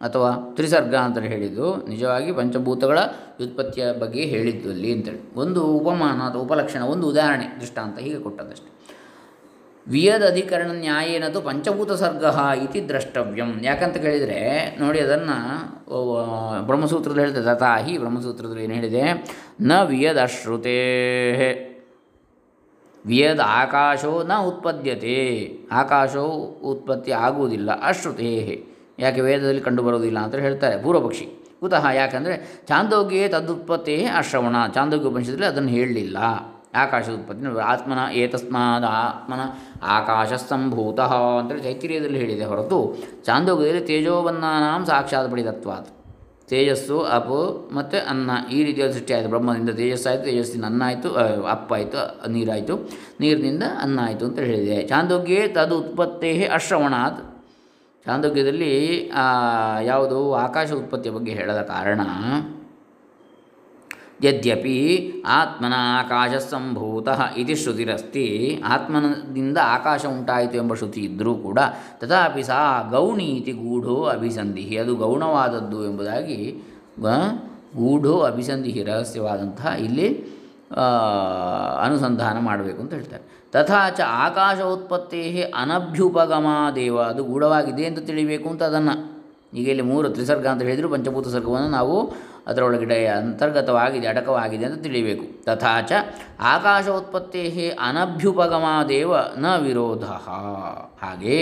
[0.00, 2.98] ಅಥವಾ ತ್ರಿಸರ್ಗ ಅಂತ ಹೇಳಿದ್ದು, ನಿಜವಾಗಿ ಪಂಚಭೂತಗಳ
[3.38, 5.22] ವ್ಯುತ್ಪತ್ತಿಯ ಬಗ್ಗೆ ಹೇಳಿದ್ದು ಅಲ್ಲಿ ಅಂತೇಳಿ.
[5.36, 8.68] ಒಂದು ಉಪಮಾನ ಅಥವಾ ಉಪಲಕ್ಷಣ, ಒಂದು ಉದಾಹರಣೆ, ದೃಷ್ಟಾಂತ ಹೀಗೆ ಕೊಟ್ಟದಷ್ಟೆ
[9.86, 12.24] ವಿಯದ ಅಧಿಕರಣ ನ್ಯಾಯೇನದು ಪಂಚಭೂತ ಸರ್ಗ
[12.64, 13.50] ಇತಿ ದ್ರಷ್ಟವ್ಯಂ.
[13.64, 14.40] ಯಾಕಂತ ಕೇಳಿದರೆ,
[14.80, 15.36] ನೋಡಿ ಅದನ್ನು
[16.66, 19.04] ಬ್ರಹ್ಮಸೂತ್ರದಲ್ಲಿ ಹೇಳಿದೆ ತಥಾಹಿ ಬ್ರಹ್ಮಸೂತ್ರದಲ್ಲಿ ಏನು ಹೇಳಿದೆ?
[19.68, 20.78] ನ ವಿಯದ ಅಶ್ರುತೆ
[23.04, 25.18] ವಿಯದ ಆಕಾಶೋ ನ ಉತ್ಪದ್ಯತೆ.
[25.72, 26.34] ಆಕಾಶವು
[26.72, 28.34] ಉತ್ಪತ್ತಿ ಆಗುವುದಿಲ್ಲ, ಅಶ್ರುತೇ.
[29.00, 31.26] ಯಾಕೆ ವೇದದಲ್ಲಿ ಕಂಡುಬರುವುದಿಲ್ಲ ಅಂತ ಹೇಳ್ತಾರೆ ಪೂರ್ವಪಕ್ಷಿ.
[31.60, 36.18] ಕುತಃ ಯಾಕಂದರೆ ಚಾಂದೋಗ್ಯೇ ತದುತ್ಪತ್ತೇ ಅಶ್ರವಣ ಚಾಂದೋಗ್ಯ ಉಪನಿಷತ್ತಲ್ಲಿ ಅದನ್ನು ಹೇಳಲಿಲ್ಲ.
[36.74, 39.42] ಆಕಾಶದ ಉತ್ಪತ್ತಿ ಆತ್ಮನ ಏತಸ್ಮಾದ ಆತ್ಮನ
[39.82, 41.00] ಆಕಾಶ ಸಂಭೂತ
[41.38, 42.78] ಅಂತೇಳಿ ಚೈತಿರ್ಯದಲ್ಲಿ ಹೇಳಿದೆ ಹೊರತು
[43.26, 44.44] ಚಾಂದೋಗ್ಯದಲ್ಲಿ ತೇಜೋವನ್ನ
[44.86, 45.88] ಸಾಕ್ಷಾತ್ ಪಡಿತತ್ವಾತ್
[46.50, 47.38] ತೇಜಸ್ಸು, ಅಪು
[47.74, 51.10] ಮತ್ತು ಅನ್ನ ಈ ರೀತಿಯಾದ ಸೃಷ್ಟಿಯಾಯಿತು ಬ್ರಹ್ಮದಿಂದ ತೇಜಸ್ಸಾಯಿತು ತೇಜಸ್ಸಿನ ಅನ್ನ ಆಯಿತು
[51.46, 52.00] ಅಪ್ಪಾಯಿತು,
[52.32, 52.74] ನೀರಾಯಿತು,
[53.20, 54.78] ನೀರಿನಿಂದ ಅನ್ನ ಆಯಿತು ಅಂತ ಹೇಳಿದೆ.
[54.88, 57.20] ಚಾಂದೋಗ್ಯೇ ತದು ಉತ್ಪತ್ತೇ ಅಶ್ರವಣಾತ್
[58.10, 58.72] ಚಾಂದೋಗ್ಯದಲ್ಲಿ
[59.90, 62.00] ಯಾವುದು ಆಕಾಶ ಉತ್ಪತ್ತಿಯ ಬಗ್ಗೆ ಹೇಳದ ಕಾರಣ,
[64.26, 64.78] ಯದ್ಯಪಿ
[65.36, 67.08] ಆತ್ಮನ ಆಕಾಶ ಸಂಭೂತ
[67.42, 68.24] ಇತಿ ಶ್ರುತಿರಸ್ತಿ,
[68.72, 71.58] ಆತ್ಮನದಿಂದ ಆಕಾಶ ಉಂಟಾಯಿತು ಎಂಬ ಶ್ರುತಿ ಇದ್ದರೂ ಕೂಡ,
[72.00, 72.58] ತಥಾಪಿ ಸಾ
[72.90, 76.38] ಗೌಣಿ ಇತಿ ಗೂಢೋ ಅಭಿಸಂಧಿ ಅದು ಗೌಣವಾದದ್ದು ಎಂಬುದಾಗಿ
[77.80, 80.08] ಗೂಢೋ ಅಭಿಸಂಧಿ ರಹಸ್ಯವಾದಂತಹ ಇಲ್ಲಿ
[81.84, 83.24] ಅನುಸಂಧಾನ ಮಾಡಬೇಕು ಅಂತ ಹೇಳ್ತಾರೆ.
[83.52, 86.96] ತಥಾ ಚ ಆಕಾಶ ಉತ್ಪತ್ತಿ ಅನಭ್ಯುಪಗಮಾದೇವ.
[87.02, 88.94] ಅದು ಗೂಢವಾಗಿದೆ ಅಂತ ತಿಳಿಬೇಕು ಅಂತ ಅದನ್ನು.
[89.54, 91.96] ಈಗ ಇಲ್ಲಿ ಮೂರು ತ್ರಿಸರ್ಗ ಅಂತ ಹೇಳಿದರು, ಪಂಚಭೂತ ಸರ್ಗವನ್ನು ನಾವು
[92.46, 95.44] ಅದರೊಳಗಡೆ ಅಂತರ್ಗತವಾಗಿದೆ, ಅಡಕವಾಗಿದೆ ಅಂತ ತಿಳಿಬೇಕು.
[95.44, 95.92] ತಥಾಚ
[96.40, 100.04] ಆಕಾಶ ಉತ್ಪತ್ತಿ ಅನಭ್ಯುಪಗಮಾದೇವ ನ ವಿರೋಧ.
[101.02, 101.38] ಹಾಗೆ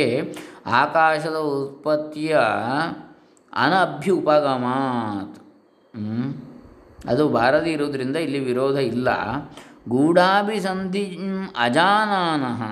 [0.66, 2.38] ಆಕಾಶದ ಉತ್ಪತ್ತಿಯ
[3.52, 5.36] ಅನಭ್ಯುಪಗಮಾತ್.
[7.08, 9.08] ಅದು ಬಾರದೇ ಇರುವುದರಿಂದ ಇಲ್ಲಿ ವಿರೋಧ ಇಲ್ಲ.
[9.88, 11.18] ಗೂಢಾಭಿಸಂಧಿ
[11.59, 12.62] ಅಜಾನಾನಃ.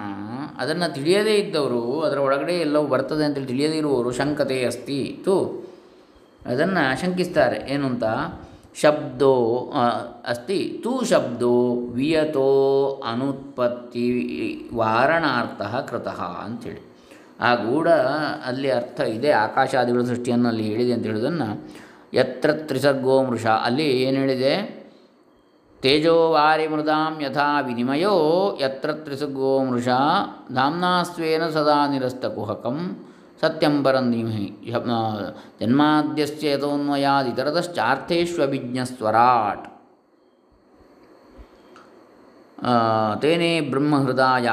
[0.62, 5.20] ಅದನ್ನು ತಿಳಿಯದೇ ಇದ್ದವರು, ಅದರ ಒಳಗಡೆ ಎಲ್ಲವೂ ಬರ್ತದೆ ಅಂತೇಳಿ ತಿಳಿಯದೇ ಇರುವವರು ಶಂಕತೆ ಅಸ್ತಿ.
[5.24, 5.66] ತು
[6.46, 7.72] ಅದನ್ನು ಶಂಕಿಸ್ತಾರೆ.
[7.72, 8.04] ಏನು ಅಂತ
[8.74, 9.72] ಶಬ್ದೋ
[10.26, 10.80] ಅಸ್ತಿ.
[10.82, 14.06] ತು ಶಬ್ದೋ ವಿಯತೋ ಅನುತ್ಪತ್ತಿ
[14.74, 16.96] ವಾರಣಾರ್ಥ ಕೃತಃ ಅಂಥೇಳಿ
[17.40, 17.88] ಆ ಗೂಢ
[18.46, 19.30] ಅಲ್ಲಿ ಅರ್ಥ ಇದೆ.
[19.30, 21.74] ಆಕಾಶಾದಿಗಳ ಸೃಷ್ಟಿಯನ್ನು ಅಲ್ಲಿ ಹೇಳಿದೆ ಅಂತ ಹೇಳೋದನ್ನು.
[22.14, 23.46] ಯತ್ರ ತ್ರಿಸರ್ಗೋ ಮೃಷ.
[23.46, 24.75] ಅಲ್ಲಿ ಏನು ಹೇಳಿದೆ?
[25.82, 29.88] ತೇಜೋ ವಾರಿ ಮೃದಾಂ ಯಥಾ ವಿನಿಮಯೋ ಯತ್ರ ತ್ರಿಸುಗೋ ಮೃಷ
[30.52, 33.06] ಧಾಮ್ನಾಸ್ವೇನ ಸದಾ ನಿರಸ್ತಕುಹಕಂ.
[33.40, 34.72] ಸತ್ಯಂಬರಂ ಧೀಮಹಿ.
[42.62, 44.48] ಆ, ತೇನೇ ಬ್ರಹ್ಮಹೃದಯ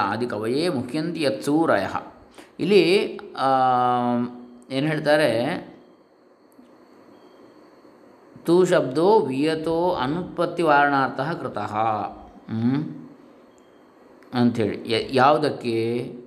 [0.70, 1.86] ಮುಖ್ಯಂತಿ ಯತ್ಸೂರಯ.
[2.60, 3.20] ಇಲ್ಲಿ
[4.72, 5.73] ಏನು ಹೇಳ್ತಾರೆ?
[8.46, 11.76] ತು ಶಬ್ದೋ ವಿಯತೋ ಅನುತ್ಪತ್ತಿ ವಾರಣಾರ್ಥ ಕೃತಃ?
[14.34, 14.80] ಅಂಥೇಳಿ.
[15.12, 15.72] ಯಾವುದಕ್ಕೆ?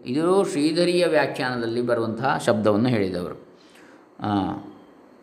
[0.06, 3.46] ಇದು ಶ್ರೀಧರಿಯ ವ್ಯಾಖ್ಯಾನದಲ್ಲಿ ಬರುವಂತಹ ಶಬ್ದವನ್ನು ಹೇಳಿದವರು.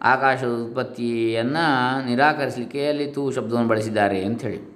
[0.01, 4.73] ಆಕಾಶದ ಉತ್ಪತ್ತಿಯನ್ನು ನಿರಾಕರಿಸಲಿಕ್ಕೆ ಅಲ್ಲಿ ತೂ ಶಬ್ದವನ್ನು ಬಳಸಿದ್ದಾರೆ ಅಂಥೇಳಿ.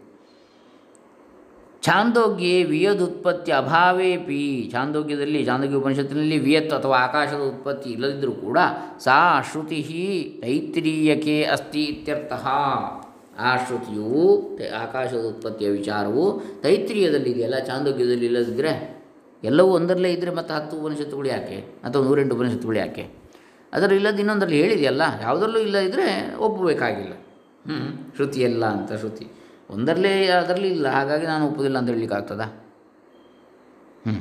[1.83, 4.69] ಛಾಂದೋಗ್ಯೆ ವಿಯದುತ್ಪತ್ತಿ ಅಭಾವೇಪಿ.
[4.73, 8.57] ಛಾಂದೋಗ್ಯದಲ್ಲಿ, ಛಾಂದೋಗ್ಯ ಉಪನಿಷತ್ತಿನಲ್ಲಿ ವಿಯತ್ ಅಥವಾ ಆಕಾಶದ ಉತ್ಪತ್ತಿ ಇಲ್ಲದಿದ್ದರೂ ಕೂಡ
[8.99, 9.79] ಸಾ ಶ್ರುತಿ
[10.41, 12.33] ತೈತ್ರೀಯಕೆ ಅಸ್ತಿ ಇತ್ಯರ್ಥ.
[13.39, 14.11] ಆ ಶ್ರುತಿಯು
[14.83, 16.23] ಆಕಾಶದ ಉತ್ಪತ್ತಿಯ ವಿಚಾರವು
[16.61, 18.71] ತೈತ್ರೀಯದಲ್ಲಿ ಇದೆಯಲ್ಲ ಚಾಂದೋಗ್ಯದಲ್ಲಿ ಇಲ್ಲದಿದ್ದರೆ
[19.43, 21.57] ಎಲ್ಲವೂ ಒಂದರಲ್ಲೇ ಇದ್ದರೆ ಮತ್ತು ಹತ್ತು ಉಪನಿಷತ್ತುಗಳು ಯಾಕೆ?
[21.83, 23.03] ಅಥವಾ ನೂರೆಂಟು ಉಪನಿಷತ್ತುಗಳು ಯಾಕೆ?
[23.73, 27.13] ಅದರ ಇಲ್ಲದ ಇನ್ನೊಂದರಲ್ಲಿ ಹೇಳಿದೆಯಲ್ಲ, ಯಾವುದರಲ್ಲೂ ಇಲ್ಲದಿದ್ದರೆ ಒಪ್ಪಬೇಕಾಗಿಲ್ಲ.
[27.67, 27.77] ಹ್ಞೂ
[28.15, 29.27] ಶ್ರುತಿಯಲ್ಲ ಅಂತ ಶ್ರುತಿ.
[29.69, 30.87] ಒಂದರಲ್ಲೇ ಅದರಲ್ಲಿ ಇಲ್ಲ.
[30.87, 32.43] ಹಾಗಾಗಿ ನಾನು ಒಪ್ಪುದಿಲ್ಲ ಅಂತ ಹೇಳಲಿಕ್ಕೆ ಆಗ್ತದ?
[34.05, 34.19] ಹ್ಞೂ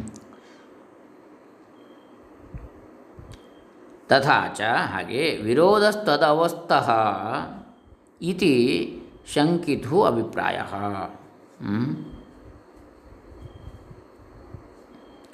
[4.08, 4.60] ತಥಾ ಚ
[4.92, 6.88] ಹಾಗೆ ವಿರೋಧಸ್ತದವಸ್ಥಃ
[8.22, 8.54] ಇತಿ
[9.34, 10.58] ಶಂಕಿತು ಅಭಿಪ್ರಾಯ.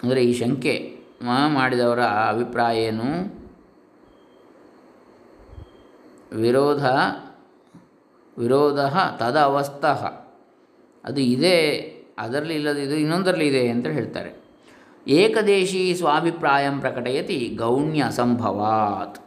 [0.02, 0.74] ಅಂದರೆ ಈ ಶಂಕೆ
[1.48, 3.08] ಮಾಡಿದವರ ಅಭಿಪ್ರಾಯ ಏನು?
[6.36, 6.84] ವಿರೋಧ
[8.38, 8.80] ವಿರೋಧ
[9.18, 9.84] ತದ ಅವಸ್ಥ.
[11.04, 11.56] ಅದು ಇದೆ,
[12.18, 14.30] ಅದರಲ್ಲಿ ಇಲ್ಲದಿದ್ದು ಇನ್ನೊಂದರಲ್ಲಿ ಇದೆ ಅಂತ ಹೇಳ್ತಾರೆ.
[15.06, 19.18] ಏಕದೇಶಿ ಸ್ವಾಭಿಪ್ರಾಯಂ ಪ್ರಕಟಯತಿ, ಗೌಣ್ಯ ಅಸಂಭವಾತ್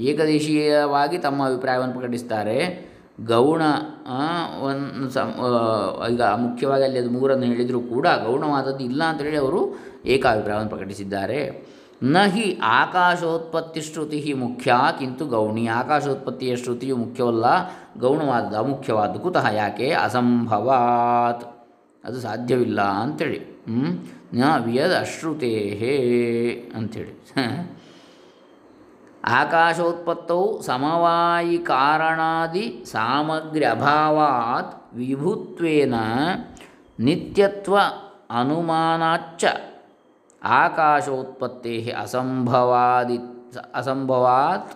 [0.00, 2.58] ಏಕದೇಶೀಯವಾಗಿ ತಮ್ಮ ಅಭಿಪ್ರಾಯವನ್ನು ಪ್ರಕಟಿಸ್ತಾರೆ.
[3.26, 3.62] ಗೌಣ
[4.62, 5.06] ಒಂದು
[6.12, 9.60] ಈಗ ಮುಖ್ಯವಾಗಿ ಅಲ್ಲಿ ಅದು ಮೂರನ್ನು ಹೇಳಿದರೂ ಕೂಡ ಗೌಣವಾದದ್ದು ಇಲ್ಲ ಅಂತೇಳಿ ಅವರು
[10.06, 11.40] ಏಕಾಭಿಪ್ರಾಯವನ್ನು ಪ್ರಕಟಿಸಿದ್ದಾರೆ.
[12.02, 17.44] ನ ಹಿ ಆಕಾಶೋತ್ಪತ್ತಿ ಶ್ರುತಿ ಮುಖ್ಯ, ಕಿಂತು ಗೌಣಿ ಆಕಾಶೋತ್ಪತ್ತಿಯ ಶ್ರುತಿಯು ಮುಖ್ಯವಲ್ಲ,
[17.98, 19.92] ಗೌಣವಾದ ಅಮುಖ್ಯವಾದ್ದು ಕುತಃ ಯಾಕೆ?
[19.92, 21.44] ಅಸಂಭವಾತ್.
[22.04, 23.40] ಅದು ಸಾಧ್ಯವಿಲ್ಲ ಅಂಥೇಳಿ?
[24.34, 25.52] ನ ವಿಯದ್ ಅಶ್ರುತೇ
[26.76, 27.14] ಅಂಥೇಳಿ
[29.24, 35.94] ಆಕಾಶೋತ್ಪತ್ತೌ ಸಮವಾಯಿ ಕಾರಣಾದಿ ಸಾಮಗ್ರಿ ಅಭಾವಾತ್ ವಿಭುತ್ವೇನ
[37.00, 37.76] ನಿತ್ಯತ್ವ
[38.30, 39.44] ಅನುಮಾನಾಚ್ಚ
[40.42, 43.18] ಆಕಾಶೋತ್ಪತ್ತೇ ಅಸಂಭವಾದಿ,
[43.74, 44.72] ಅಸಂಭವಾತ್,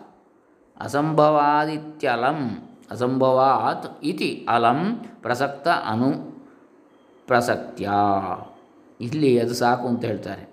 [0.81, 6.33] ಅಸಂಭವಾದಿತ್ಯಲಂ, ಅಸಂಭವಾತ್ ಇತಿ ಅಲಂ ಪ್ರಸಕ್ತ ಅನು
[7.27, 7.91] ಪ್ರಸಕ್ತ್ಯ.
[9.01, 10.49] ಇಲ್ಲಿ ಅದು ಸಾಕು ಅಂತ ಹೇಳ್ತಾರೆ.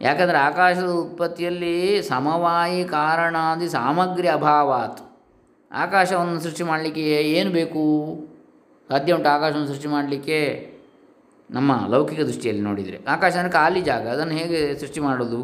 [0.00, 5.00] ಯಾಕಂದರೆ ಆಕಾಶದ ಉತ್ಪತ್ತಿಯಲ್ಲಿ ಸಮವಾಯಿ ಕಾರಣಾದಿ ಸಾಮಗ್ರಿ ಅಭಾವಾತ್.
[5.72, 8.16] ಆಕಾಶವನ್ನು ಸೃಷ್ಟಿ ಮಾಡಲಿಕ್ಕೆ ಏನು ಬೇಕು?
[8.90, 10.72] ಸಾಧ್ಯ ಉಂಟು ಆಕಾಶವನ್ನು ಸೃಷ್ಟಿ ಮಾಡಲಿಕ್ಕೆ?
[11.50, 12.96] ನಮ್ಮ ಲೌಕಿಕ ದೃಷ್ಟಿಯಲ್ಲಿ ನೋಡಿದರೆ.
[13.14, 15.40] ಆಕಾಶ ಅಂದರೆ ಖಾಲಿ ಜಾಗ, ಅದನ್ನು ಹೇಗೆ ಸೃಷ್ಟಿ ಮಾಡೋದು?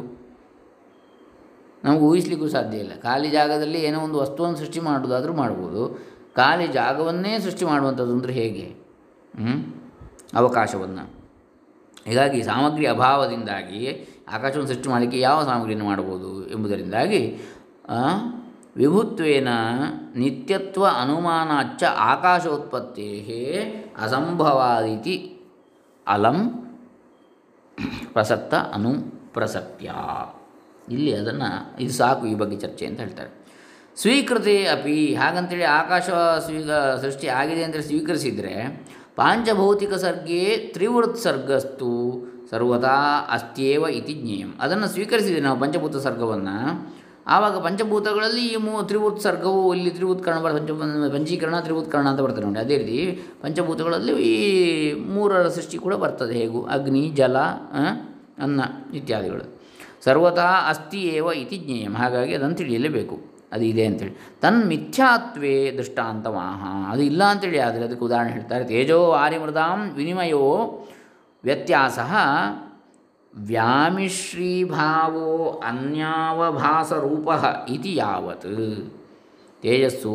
[1.85, 2.93] ನಮಗೆ ಊಹಿಸ್ಲಿಕ್ಕೂ ಸಾಧ್ಯ ಇಲ್ಲ.
[3.07, 5.83] ಖಾಲಿ ಜಾಗದಲ್ಲಿ ಏನೋ ಒಂದು ವಸ್ತುವನ್ನು ಸೃಷ್ಟಿ ಮಾಡೋದಾದರೂ ಮಾಡ್ಬೋದು.
[6.37, 8.67] ಖಾಲಿ ಜಾಗವನ್ನೇ ಸೃಷ್ಟಿ ಮಾಡುವಂಥದ್ದು ಅಂದರೆ ಹೇಗೆ?
[10.41, 11.05] ಅವಕಾಶವನ್ನು.
[12.07, 13.83] ಹೀಗಾಗಿ ಸಾಮಗ್ರಿ ಅಭಾವದಿಂದಾಗಿ
[14.37, 17.23] ಆಕಾಶವನ್ನು ಸೃಷ್ಟಿ ಮಾಡಲಿಕ್ಕೆ ಯಾವ ಸಾಮಗ್ರಿಯನ್ನು ಮಾಡ್ಬೋದು ಎಂಬುದರಿಂದಾಗಿ
[18.77, 19.51] ವಿಭುತ್ವೇನ
[20.23, 23.11] ನಿತ್ಯತ್ವ ಅನುಮಾನಾಚ್ಚ ಆಕಾಶೋತ್ಪತ್ತೇ
[24.05, 25.17] ಅಸಂಭವಾದಿತಿ
[26.07, 26.51] ಅಲಂ
[28.13, 28.93] ಪ್ರಸಕ್ತ ಅನು
[29.33, 29.93] ಪ್ರಸಕ್ತ್ಯ
[30.89, 33.45] ಇಲ್ಲಿ ಅದನ್ನು ಇದು ಸಾಕು ಈ ಬಗ್ಗೆ ಚರ್ಚೆ ಅಂತ ಹೇಳ್ತಾರೆ.
[33.97, 36.11] ಸ್ವೀಕೃತಿ ಅಪಿ ಹಾಗಂತೇಳಿ ಆಕಾಶ
[36.45, 38.87] ಸ್ವೀಕ ಸೃಷ್ಟಿ ಆಗಿದೆ ಅಂತೇಳಿ ಸ್ವೀಕರಿಸಿದರೆ
[39.17, 44.55] ಪಾಂಚಭೌತಿಕ ಸರ್ಗೇ ತ್ರಿವೃತ್ ಸರ್ಗಸ್ತು ಸರ್ವತಾ ಅಸ್ತ್ಯೇವ ಇತಿ ಜ್ಞೇಯಂ.
[44.61, 46.94] ಅದನ್ನು ಸ್ವೀಕರಿಸಿದ್ರೆ ನಾವು ಪಂಚಭೂತ ಸರ್ಗವನ್ನು
[47.27, 50.71] ಆವಾಗ ಪಂಚಭೂತಗಳಲ್ಲಿ ಈ ಮೂ ತ್ರಿವೃತ್ಸರ್ಗವು ಇಲ್ಲಿ ತ್ರಿಭೂತ್ಕರ್ಣ ಪಂಚ,
[51.13, 52.59] ಪಂಚೀಕರಣ ತ್ರಿಭೂತ್ಕರ್ಣ ಅಂತ ಬರ್ತದೆ ನೋಡಿ.
[52.59, 56.35] ಅದೇ ರೀತಿ ಪಂಚಭೂತಗಳಲ್ಲಿ ಈ ಮೂರರ ಸೃಷ್ಟಿ ಕೂಡ ಬರ್ತದೆ.
[56.35, 56.63] ಹೇಗೂ?
[56.63, 57.39] ಅಗ್ನಿ, ಜಲ
[58.39, 58.61] ಅನ್ನ
[58.95, 59.61] ಇತ್ಯಾದಿಗಳು.
[60.05, 61.95] ಸರ್ವತಃ ಅಸ್ತಿ ಏವ ಇತಿ ಜ್ಞೇಯಂ.
[61.95, 63.35] ಹಾಗಾಗಿ ಅದನ್ನು ತಿಳಿಯಲೇಬೇಕು.
[63.53, 64.17] ಅದು ಇದೆ ಅಂತೇಳಿ.
[64.41, 66.93] ತನ್ ಮಿಥ್ಯಾತ್ವೇ ದೃಷ್ಟಾಂತವಾಹ.
[66.93, 68.65] ಅದು ಇಲ್ಲ ಅಂತೇಳಿ, ಆದರೆ ಅದಕ್ಕೆ ಉದಾಹರಣೆ ಹೇಳ್ತಾರೆ.
[68.65, 70.85] ತೇಜೋ ಆರ್ಯಮೃದಾಂ ವಿನಿಮಯೋ
[71.45, 71.99] ವ್ಯತ್ಯಾಸ
[73.37, 75.29] ವ್ಯಾಮಿಶ್ರೀಭಾವೋ
[75.67, 77.29] ಅನ್ಯಾವಭಾಸರೂಪ
[77.69, 78.47] ಇತಿ ಯಾವತ್?
[79.63, 80.15] ತೇಜಸ್ಸು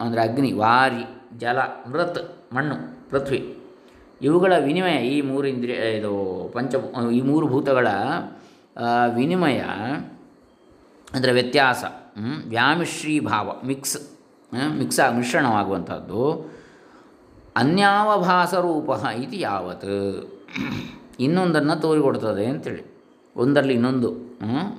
[0.00, 1.04] ಅಂದರೆ ಅಗ್ನಿ, ವಾರಿ,
[1.38, 2.20] ಜಲ, ಮೃತ್,
[2.54, 2.76] ಮಣ್ಣು,
[3.10, 3.56] ಪೃಥ್ವಿ.
[4.22, 6.12] ಇವುಗಳ ವಿನಿಮಯ ಈ ಮೂರು ಇಂದ್ರಿಯ, ಇದು
[6.54, 6.74] ಪಂಚ,
[7.12, 7.88] ಈ ಮೂರು ಭೂತಗಳ
[9.14, 9.60] ವಿನಿಮಯ
[11.14, 11.84] ಅಂದರೆ ವ್ಯತ್ಯಾಸ.
[12.46, 13.98] ವ್ಯಾಮಿಶ್ರೀಭಾವ, ಮಿಕ್ಸ್
[14.78, 16.22] ಮಿಕ್ಸ್, ಮಿಶ್ರಣವಾಗುವಂಥದ್ದು.
[17.56, 19.90] ಅನ್ಯಾವಭಾಸರೂಪ ಇತಿ ಯಾವತ್?
[21.26, 22.82] ಇನ್ನೊಂದನ್ನು ತೋರಿಕೊಡ್ತದೆ ಅಂತೇಳಿ.
[23.36, 24.30] ಒಂದರಲ್ಲಿ ಇನ್ನೊಂದು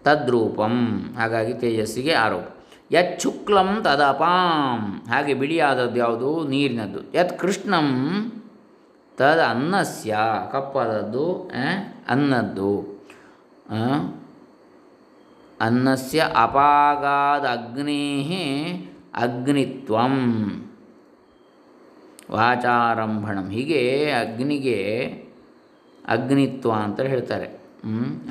[0.04, 1.00] ತದ್ರೂಪಂ.
[1.18, 2.50] ಹಾಗಾಗಿ ತೇಜಸ್ಸಿಗೆ ಆರೋಪ.
[2.92, 5.02] ಯತ್ ಶುಕ್ಲಂ ತದಪಾಂ.
[5.12, 6.48] ಹಾಗೆ ಬಿಳಿಯಾದದ್ದು ಯಾವುದು?
[6.48, 7.00] ನೀರಿನದ್ದು.
[7.18, 8.32] ಯತ್ ಕೃಷ್ಣಂ
[9.18, 10.18] ತದ ಅನ್ನಸ್ಯ.
[10.52, 11.52] ಕಪ್ಪಾದದ್ದು
[12.10, 13.00] ಅನ್ನದ್ದು.
[15.62, 18.24] ಅನ್ನಸ್ಯ ಅಪಾಗಾದ ಅಗ್ನೇ
[19.16, 20.16] ಅಗ್ನಿತ್ವಂ.
[22.32, 23.50] ವಾಚಾರಂಭಣಂ.
[23.50, 24.78] ಹೀಗೆ ಅಗ್ನಿಗೆ
[26.08, 27.48] ಅಗ್ನಿತ್ವ ಅಂತ ಹೇಳ್ತಾರೆ.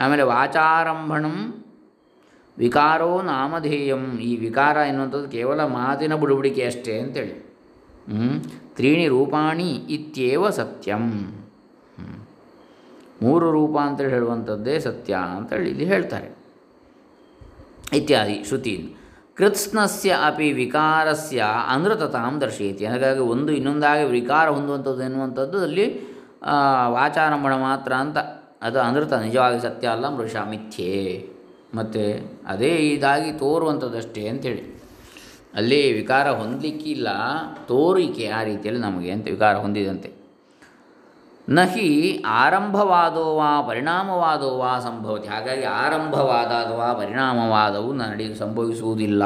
[0.00, 1.64] ಆಮೇಲೆ ವಾಚಾರಂಭಣಂ
[2.58, 4.04] ವಿಕಾರೋ ನಾಮಧೇಯಂ.
[4.18, 7.34] ಈ ವಿಕಾರ ಎನ್ನುವಂಥದ್ದು ಕೇವಲ ಮಾತಿನ ಬುಡುಬುಡಿಕೆ ಅಷ್ಟೇ ಅಂತೇಳಿ.
[8.76, 11.04] ತ್ರೀಣಿ ರೂಪಾಣಿ ಇತ್ಯೇವ ಸತ್ಯಂ.
[13.22, 16.28] ಮೂರು ರೂಪ ಅಂತೇಳಿ ಹೇಳುವಂಥದ್ದೇ ಸತ್ಯ ಅಂತೇಳಿ ಇಲ್ಲಿ ಹೇಳ್ತಾರೆ.
[17.92, 18.97] ಇತ್ಯಾದಿ ಶ್ರುತಿಯಿಂದ.
[19.38, 22.86] ಕೃತ್ಸ್ನಸ್ಯ ಅಪಿ ವಿಕಾರಸ್ಯ ಅನೃತತಾಂ ದರ್ಶಯತಿ.
[22.86, 25.84] ಹಾಗಾಗಿ ಒಂದು ಇನ್ನೊಂದಾಗಿ ವಿಕಾರ ಹೊಂದುವಂಥದ್ದು ಎನ್ನುವಂಥದ್ದು ಅಲ್ಲಿ
[26.88, 28.18] ವಾಚಾರಂಭಣ ಮಾತ್ರ ಅಂತ
[28.62, 31.28] ಅದು ಅನೃತ, ನಿಜವಾಗಿ ಸತ್ಯ ಅಲ್ಲ, ಮೃಷ ಮಿಥ್ಯೆ.
[31.74, 32.02] ಮತ್ತು
[32.46, 34.82] ಅದೇ ಇದಾಗಿ ತೋರುವಂಥದ್ದಷ್ಟೇ ಅಂಥೇಳಿ.
[35.54, 37.08] ಅಲ್ಲಿ ವಿಕಾರ ಹೊಂದಲಿಕ್ಕಿಲ್ಲ,
[37.68, 40.17] ತೋರಿಕೆ ಆ ರೀತಿಯಲ್ಲಿ ನಮಗೆ ಅಂತ ವಿಕಾರ ಹೊಂದಿದಂತೆ.
[41.48, 45.28] ನಹಿ ಆರಂಭವಾದೋ ವಾ ಪರಿಣಾಮವಾದೋ ವಾ ಸಂಭವತಿ.
[45.28, 49.22] ಹಾಗಾಗಿ ಆರಂಭವಾದ ಅಥವಾ ಪರಿಣಾಮವಾದವು ನಡೆ ಸಂಭವಿಸುವುದಿಲ್ಲ.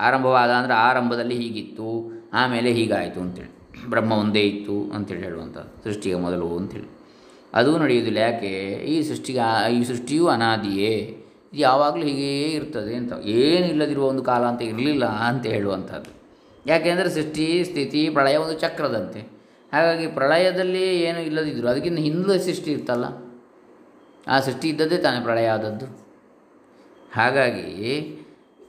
[0.00, 3.54] ಆರಂಭವಾದ ಅಂದರೆ ಆರಂಭದಲ್ಲಿ ಹೀಗಿತ್ತು, ಆಮೇಲೆ ಹೀಗಾಯಿತು ಅಂತೇಳಿ.
[3.86, 6.98] ಬ್ರಹ್ಮ ಒಂದೇ ಇತ್ತು ಅಂತೇಳಿ ಹೇಳುವಂಥದ್ದು ಸೃಷ್ಟಿಗೆ ಮೊದಲು ಅಂತೇಳಿ.
[7.54, 8.18] ಅದು ನಡೆಯುವುದಿಲ್ಲ.
[8.18, 8.72] ಯಾಕೆ?
[8.72, 11.20] ಈ ಸೃಷ್ಟಿಗೆ ಈ ಸೃಷ್ಟಿಯೂ ಅನಾದಿಯೇ.
[11.52, 13.12] ಇದು ಯಾವಾಗಲೂ ಹೀಗೇ ಇರ್ತದೆ ಅಂತ.
[13.24, 16.10] ಏನಿಲ್ಲದಿರುವ ಒಂದು ಕಾಲ ಅಂತ ಇರಲಿಲ್ಲ ಅಂತ ಹೇಳುವಂಥದ್ದು.
[16.66, 19.43] ಯಾಕೆಂದರೆ ಸೃಷ್ಟಿ, ಸ್ಥಿತಿ, ಪ್ರಳಯ ಒಂದು ಚಕ್ರದಂತೆ.
[19.74, 21.68] ಹಾಗಾಗಿ ಪ್ರಳಯದಲ್ಲಿ ಏನು ಇಲ್ಲದಿದ್ದರು.
[21.68, 23.06] ಅದಕ್ಕಿಂತ ಹಿಂದೆ ಸೃಷ್ಟಿ ಇರ್ತಲ್ಲ
[24.26, 25.86] ಆ ಸೃಷ್ಟಿ ಇದ್ದದ್ದೇ ತಾನೇ ಪ್ರಳಯ ಆದದ್ದು.
[27.14, 27.68] ಹಾಗಾಗಿ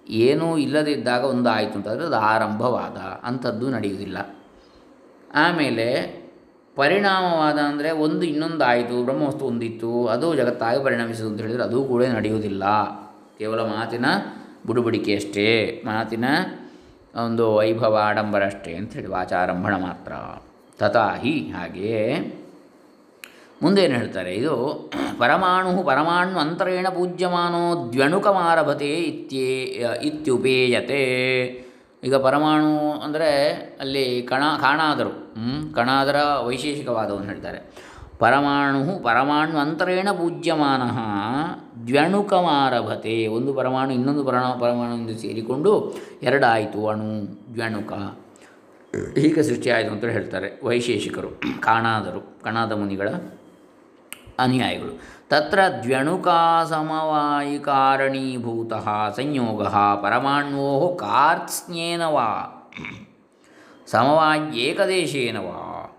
[0.09, 4.17] ಏನೂ ಇಲ್ಲದಿದ್ದಾಗ ಒಂದು ಆಯಿತು ಅಂತಂದರೆ ಅದು ಆರಂಭವಾದ ಅಂಥದ್ದು ನಡೆಯುವುದಿಲ್ಲ.
[5.35, 5.87] ಆಮೇಲೆ
[6.75, 12.63] ಪರಿಣಾಮವಾದ ಅಂದರೆ ಒಂದು ಇನ್ನೊಂದು ಆಯಿತು, ಬ್ರಹ್ಮವಸ್ತು ಒಂದಿತ್ತು, ಅದು ಜಗತ್ತಾಗಿ ಪರಿಣಮಿಸಿತು ಅಂತ ಹೇಳಿದರೆ ಅದು ಕೂಡ ನಡೆಯುವುದಿಲ್ಲ.
[13.37, 14.05] ಕೇವಲ ಮಾತಿನ
[14.65, 15.47] ಬುಡುಬುಡಿಕೆ ಅಷ್ಟೇ.
[15.85, 16.25] ಮಾತಿನ
[17.25, 20.13] ಒಂದು ವೈಭವ ಆಡಂಬರ ಅಷ್ಟೇ ಅಂತ ಹೇಳಿ ವಾಚಾರಂಭಣ ಮಾತ್ರ.
[20.79, 22.01] ತಥಾ ಹಿ ಹಾಗೆಯೇ
[23.61, 24.55] ಮುಂದೇನು ಹೇಳ್ತಾರೆ ಇದು
[25.19, 29.51] ಪರಮಾಣು ಪರಮಾಣು ಅಂತರೇಣ ಪೂಜ್ಯಮಾನೋ ದ್ವಣುಕಮಾರಭತೆ ಇತ್ಯೇ
[30.03, 31.03] ಇತ್ಯುಪೇಯತೆ.
[32.03, 33.29] ಈಗ ಪರಮಾಣು ಅಂದರೆ
[33.81, 35.13] ಅಲ್ಲಿ ಕಣ, ಕಾಣಾದರು?
[35.75, 37.59] ಕಣಾದರ ವೈಶೇಷಿಕವಾದವನ್ನು ಹೇಳ್ತಾರೆ.
[38.19, 40.83] ಪರಮಾಣು ಪರಮಾಣು ಅಂತರೇಣ ಪೂಜ್ಯಮಾನ
[41.87, 43.27] ದ್ವಣುಕಮಾರಭತೆ.
[43.27, 45.71] ಒಂದು ಪರಮಾಣು ಇನ್ನೊಂದು ಪರಮಾಣು ಪರಮಾಣುವಿಂದ ಸೇರಿಕೊಂಡು
[46.23, 47.09] ಎರಡಾಯಿತು, ಅಣು
[47.53, 47.93] ದ್ವ್ಯಣುಕ
[49.15, 53.09] ಹೀಗೆ ಸೃಷ್ಟಿಯಾಯಿತು ಅಂತ ಹೇಳ್ತಾರೆ ವೈಶೇಷಿಕರು, ಕಾಣಾದರು, ಕಣಾದ ಮುನಿಗಳ
[54.39, 55.15] ಅನುಯಾಯಿಗಳು.
[55.29, 58.73] ತತ್ರ ದ್ವ್ಯಣುಕಾ ಸಮವಾಯಿಕಾರಣೀಭೂತ
[59.15, 59.67] ಸಂಯೋಗ
[60.01, 62.51] ಪರಮಾಣ್ವೋ ಕಾರ್ತ್ಸ್ನೇನ ವಾ.
[63.87, 65.91] ಸಮವಾಯ್ಯೇಕದೇಶೇನ ವಾ.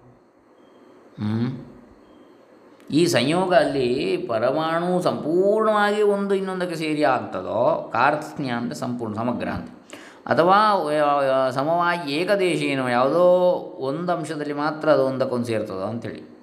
[2.90, 9.68] ಈ ಸಂಯೋಗ ಅಲ್ಲಿ ಪರಮಾಣು ಸಂಪೂರ್ಣವಾಗಿ ಒಂದು ಇನ್ನೊಂದಕ್ಕೆ ಸೇರಿ ಆಗ್ತದೋ ಕಾರ್ತ್ಸ್ನ್ಯ ಅಂದರೆ ಸಂಪೂರ್ಣ ಸಮಗ್ರ ಅಂತ.
[10.26, 10.74] ಅಥವಾ
[11.50, 13.24] ಸಮವಾಗಿ ಏಕದೇಶೀನ ಯಾವುದೋ
[13.88, 16.36] ಒಂದು ಅಂಶದಲ್ಲಿ ಮಾತ್ರ ಅದು ಒಂದಕ್ಕೊಂದು ಸೇರ್ತದೋ ಅಂಥೇಳಿ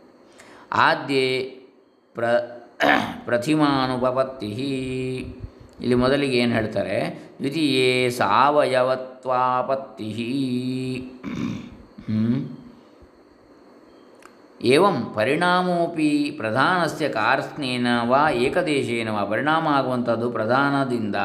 [0.73, 1.53] ಆದ್ಯೆ
[2.15, 2.25] ಪ್ರ
[3.25, 4.51] ಪ್ರತಿಮಾನುಪಪತ್ತಿ
[5.81, 7.23] ಇಲ್ಲಿ ಮೊದಲಿಗೆ ಏನು ಹೇಳ್ತಾರೆ?
[7.37, 10.03] ದ್ವಿತೀಯೇ ಸಾವಯವತ್ವಾಪತ್ತಿ?
[14.61, 21.15] ಏವಂ ಪರಿಣಾಮೋಪಿ ಪ್ರಧಾನಸ್ಯ ಕಾರ್ಸ್ನೇನ ವಾ ಏಕದೇಶೇನ ವಾ ಪರಿಣಾಮ ಆಗುವಂಥದ್ದು ಪ್ರಧಾನದಿಂದ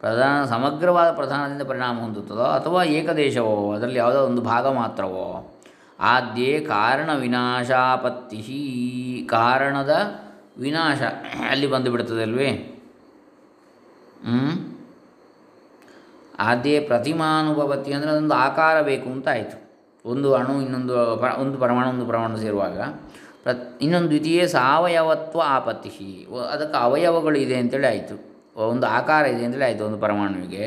[0.00, 5.54] ಪ್ರಧಾನ, ಸಮಗ್ರವಾದ ಪ್ರಧಾನದಿಂದ ಪರಿಣಾಮ ಹೊಂದುತ್ತದೋ ಅಥವಾ ಏಕದೇಶವೋ, ಅದರಲ್ಲಿ ಯಾವುದೋ ಒಂದು ಭಾಗ ಮಾತ್ರವೋ?
[6.00, 8.40] ಆದ್ಯೇ ಕಾರಣ ವಿನಾಶಾಪತ್ತಿ
[9.30, 9.94] ಕಾರಣದ
[10.58, 11.00] ವಿನಾಶ
[11.50, 12.50] ಅಲ್ಲಿ ಬಂದು ಬಿಡ್ತದಲ್ವೇ
[16.38, 19.56] ಆದ್ಯೇ ಪ್ರತಿಮಾನುಭವತಿ ಅಂದರೆ ಅದೊಂದು ಆಕಾರ ಬೇಕು ಅಂತ ಆಯಿತು.
[20.04, 20.94] ಒಂದು ಅಣು, ಇನ್ನೊಂದು
[21.40, 22.78] ಒಂದು ಪರಮಾಣು ಒಂದು ಪರಮಾಣು ಸೇರುವಾಗ.
[23.42, 25.90] ಪ್ರ, ಇನ್ನೊಂದು ದ್ವಿತೀಯ ಸಾವಯವತ್ವ ಆಪತ್ತಿ
[26.52, 28.27] ಅದಕ್ಕೆ ಅವಯವಗಳು ಇದೆ ಅಂತೇಳಿ ಆಯಿತು.
[28.72, 30.64] ಒಂದು ಆಕಾರ ಇದೆ ಅಂತೇಳಿ ಆಯಿತು ಒಂದು ಪರಮಾಣುವಿಗೆ.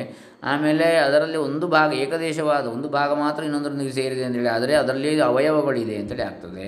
[0.51, 6.25] ಆಮೇಲೆ ಅದರಲ್ಲಿ ಒಂದು ಭಾಗ ಏಕದೇಶವಾದ ಒಂದು ಭಾಗ ಮಾತ್ರ ಇನ್ನೊಂದರೊಂದಿಗೆ ಸೇರಿದೆ ಅಂತೇಳಿ ಆದರೆ ಅದರಲ್ಲಿ ಅವಯವಗಳಿದೆ ಅಂತೇಳಿ
[6.29, 6.65] ಆಗ್ತದೆ.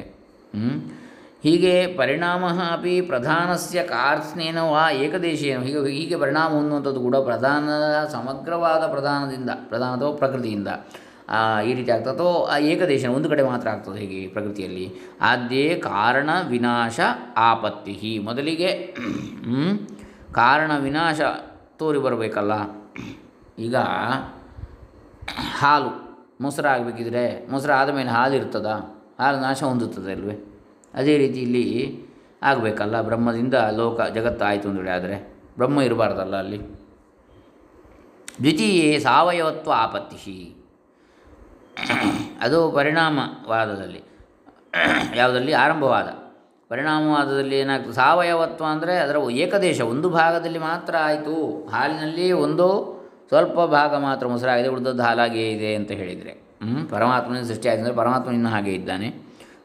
[1.46, 5.58] ಹೀಗೆ ಪರಿಣಾಮ ಅಪಿ ಪ್ರಧಾನಸ್ಯ ಕಾರ್ಸ್ನೇನ ವಾ ಏಕದೇಶೇನ.
[5.68, 10.70] ಹೀಗೆ ಹೀಗೆ ಪರಿಣಾಮ ಹೊಂದುವಂಥದ್ದು ಕೂಡ ಪ್ರಧಾನದ ಸಮಗ್ರವಾದ ಪ್ರಧಾನದಿಂದ, ಪ್ರಧಾನ ಅಥವಾ ಪ್ರಕೃತಿಯಿಂದ.
[11.68, 12.14] ಈ ರೀತಿ ಆಗ್ತದೆ.
[12.16, 14.86] ಅಥವಾ ಆ ಏಕದೇಶ ಒಂದು ಕಡೆ ಮಾತ್ರ ಆಗ್ತದೆ ಹೀಗೆ ಪ್ರಕೃತಿಯಲ್ಲಿ.
[15.30, 17.00] ಆದ್ಯೇ ಕಾರಣ ವಿನಾಶ
[17.50, 18.72] ಆಪತ್ತಿ ಮೊದಲಿಗೆ
[20.34, 21.22] ಕಾರಣ ವಿನಾಶ
[21.78, 22.54] ತೋರಿ ಬರಬೇಕಲ್ಲ.
[23.60, 23.76] ಈಗ
[25.60, 25.92] ಹಾಲು
[26.42, 28.66] ಮೊಸರು ಆಗಬೇಕಿದ್ರೆ ಮೊಸರು ಆದಮೇಲೆ ಹಾಲು ಇರ್ತದ?
[29.20, 30.36] ಹಾಲು ನಾಶ ಹೊಂದುತ್ತದೆ ಅಲ್ವೇ?
[30.94, 31.66] ಅದೇ ರೀತಿ ಇಲ್ಲಿ
[32.44, 33.02] ಆಗಬೇಕಲ್ಲ.
[33.02, 36.60] ಬ್ರಹ್ಮದಿಂದ ಲೋಕ ಜಗತ್ತು ಆಯಿತು ಅಂತೇಳಿ ಆದರೆ ಬ್ರಹ್ಮ ಇರಬಾರ್ದಲ್ಲ ಅಲ್ಲಿ.
[38.42, 40.56] ದ್ವಿತೀಯ ಸಾವಯವತ್ವ ಆಪತ್ತಿ
[42.42, 44.04] ಅದು ಪರಿಣಾಮವಾದದಲ್ಲಿ
[45.16, 46.23] ಯಾವುದರಲ್ಲಿ ಆರಂಭವಾದ.
[46.74, 51.36] ಪರಿಣಾಮವಾದದಲ್ಲಿ ಏನಾಗ್ತದೆ ಸಾವಯವತ್ವ ಅಂದರೆ ಅದರ ಏಕದೇಶ, ಒಂದು ಭಾಗದಲ್ಲಿ ಮಾತ್ರ ಆಯಿತು.
[51.72, 52.68] ಹಾಲಿನಲ್ಲಿ ಒಂದು
[53.30, 56.34] ಸ್ವಲ್ಪ ಭಾಗ ಮಾತ್ರ ಮೊಸರಾಗಿದೆ, ಉಳಿದದ್ದು ಹಾಲಾಗಿಯೇ ಇದೆ ಅಂತ ಹೇಳಿದರೆ.
[56.64, 59.08] ಹ್ಞೂ ಪರಮಾತ್ಮನ ಸೃಷ್ಟಿ ಅಂದರೆ ಪರಮಾತ್ಮ ಇನ್ನೂ ಹಾಗೆ ಇದ್ದಾನೆ.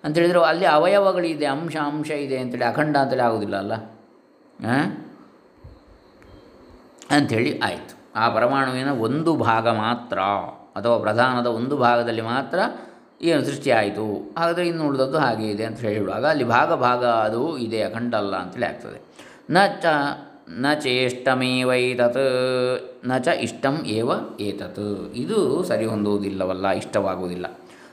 [0.04, 3.74] ಅಂತ ಹೇಳಿದರೆ ಅಲ್ಲಿ ಅವಯವಗಳಿದೆ, ಅಂಶ ಅಂಶ ಇದೆ ಅಂತೇಳಿ ಅಖಂಡ ಅಂತೇಳಿ ಆಗೋದಿಲ್ಲ ಅಲ್ಲ?
[4.66, 4.86] ಹಾಂ?
[7.10, 7.94] ಅಂಥೇಳಿ ಆಯಿತು.
[8.16, 10.18] ಆ ಪರಮಾಣುವಿನ ಒಂದು ಭಾಗ ಮಾತ್ರ,
[10.78, 12.58] ಅಥವಾ ಪ್ರಧಾನದ ಒಂದು ಭಾಗದಲ್ಲಿ ಮಾತ್ರ
[13.22, 14.34] ಏನು ಸೃಷ್ಟಿಯಾಯಿತು?
[14.36, 18.66] ಆದರೆ ಇನ್ನು ಉಳಿದದ್ದು ಹಾಗೆ ಇದೆ ಅಂತ ಹೇಳುವಾಗ ಅಲ್ಲಿ ಭಾಗ ಭಾಗ ಅದು ಇದೆ, ಅಖಂಡ ಅಲ್ಲ ಅಂತೇಳಿ
[18.66, 19.00] ಆಗ್ತದೆ.
[19.50, 19.86] ನ ಚ,
[20.48, 25.10] ನ ಚೇಷ್ಟಮೇವೈತತ್ನ ಚ ಇಷ್ಟಂ ಏವ ಏತತ್.
[25.14, 27.46] ಇದು ಸರಿ ಹೊಂದುವುದಿಲ್ಲವಲ್ಲ, ಇಷ್ಟವಾಗುವುದಿಲ್ಲ.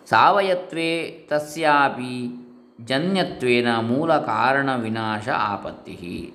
[0.10, 2.42] ಸಾವಯತ್ವೇ ತಸ್ಯಾಪಿ
[2.86, 6.34] ಜನ್ಯತ್ವೇನ ಮೂಲ ಕಾರಣ ವಿನಾಶ ಆಪತ್ತಿ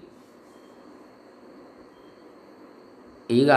[3.30, 3.50] ಈಗ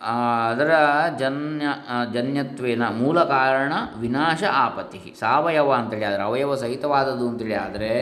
[0.00, 0.70] ಅದರ
[1.18, 1.66] ಜನ್ಯ
[2.12, 7.92] ಜನ್ಯತ್ವೇನ ಮೂಲ ಕಾರಣ ವಿನಾಶ ಆಪತ್ತಿ ಸಾವಯವ ಅಂತೇಳಿ ಆದರೆ, ಅವಯವ ಸಹಿತವಾದದ್ದು ಅಂತೇಳಿ ಆದರೆ,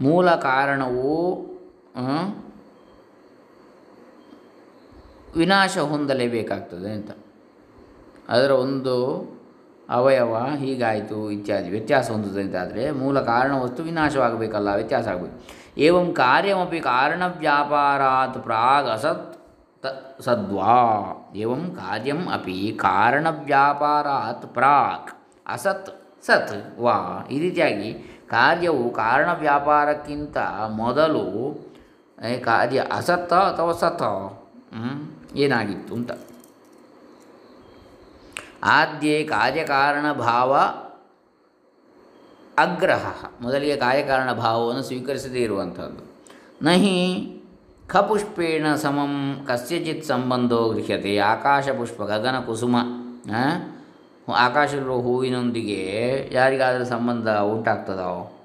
[0.00, 1.34] ಮೂಲ ಕಾರಣವು
[5.36, 7.10] ವಿನಾಶ ಹೊಂದಲೇಬೇಕಾಗ್ತದೆ ಅಂತ.
[8.28, 8.96] ಅದರ ಒಂದು
[9.90, 15.62] ಅವಯವ ಹೀಗಾಯಿತು ಇತ್ಯಾದಿ, ವ್ಯತ್ಯಾಸ ಹೊಂದುತ್ತದೆ ಅಂತಾದರೆ ಮೂಲ ಕಾರಣ ವಸ್ತು ವಿನಾಶವಾಗಬೇಕಲ್ಲ, ವ್ಯತ್ಯಾಸ ಆಗಬೇಕು.
[15.78, 19.31] ಏವಂ ಕಾರ್ಯಮಿ ಕಾರಣ ವ್ಯಾಪಾರಾತ್ ಪ್ರಾಗ್ ಅಸತ್
[19.82, 19.86] ತ
[20.20, 20.74] ಸದ್ವಾ
[21.36, 25.10] ಏವಂ ಕಾರ್ಯಂ ಅಪಿ ಕಾರಣ ವ್ಯಾಪಾರಾತ್ ಪ್ರಾಕ್
[25.46, 25.90] ಅಸತ್
[26.26, 27.92] ಸತ್ ವಾ ಈ ರೀತಿಯಾಗಿ
[28.28, 30.36] ಕಾರ್ಯವು ಕಾರಣ ವ್ಯಾಪಾರಕ್ಕಿಂತ
[30.70, 31.24] ಮೊದಲು
[32.40, 34.02] ಕಾರ್ಯ ಅಸತ್ತ ಅಥವಾ ಸತ
[35.36, 36.12] ಏನಾಗಿತ್ತು ಅಂತ.
[38.64, 40.52] ಆದ್ಯೆ ಕಾರ್ಯಕಾರಣ ಭಾವ
[42.58, 43.04] ಅಗ್ರಹ.
[43.40, 46.02] ಮೊದಲಿಗೆ ಕಾರ್ಯಕಾರಣ ಭಾವವನ್ನು ಸ್ವೀಕರಿಸದೇ ಇರುವಂಥದ್ದು.
[46.62, 46.96] ನಹಿ
[47.92, 51.18] ಖಪುಷ್ಪೇಣ ಸಮಂ ಕಸ್ಯಚಿತ್ ಸಂಬಂಧೋ ಗೃಹ್ಯತೆ.
[51.18, 52.76] ಆಕಾಶಪುಷ್ಪ ಗಗನ ಕುಸುಮ
[53.34, 53.72] ಆ?
[54.36, 55.80] ಆಕಾಶದಲ್ಲಿರುವ ಹೂವಿನೊಂದಿಗೆ
[56.32, 58.38] ಯಾರಿಗಾದರೂ ಸಂಬಂಧ ಉಂಟಾಗ್ತದೋ?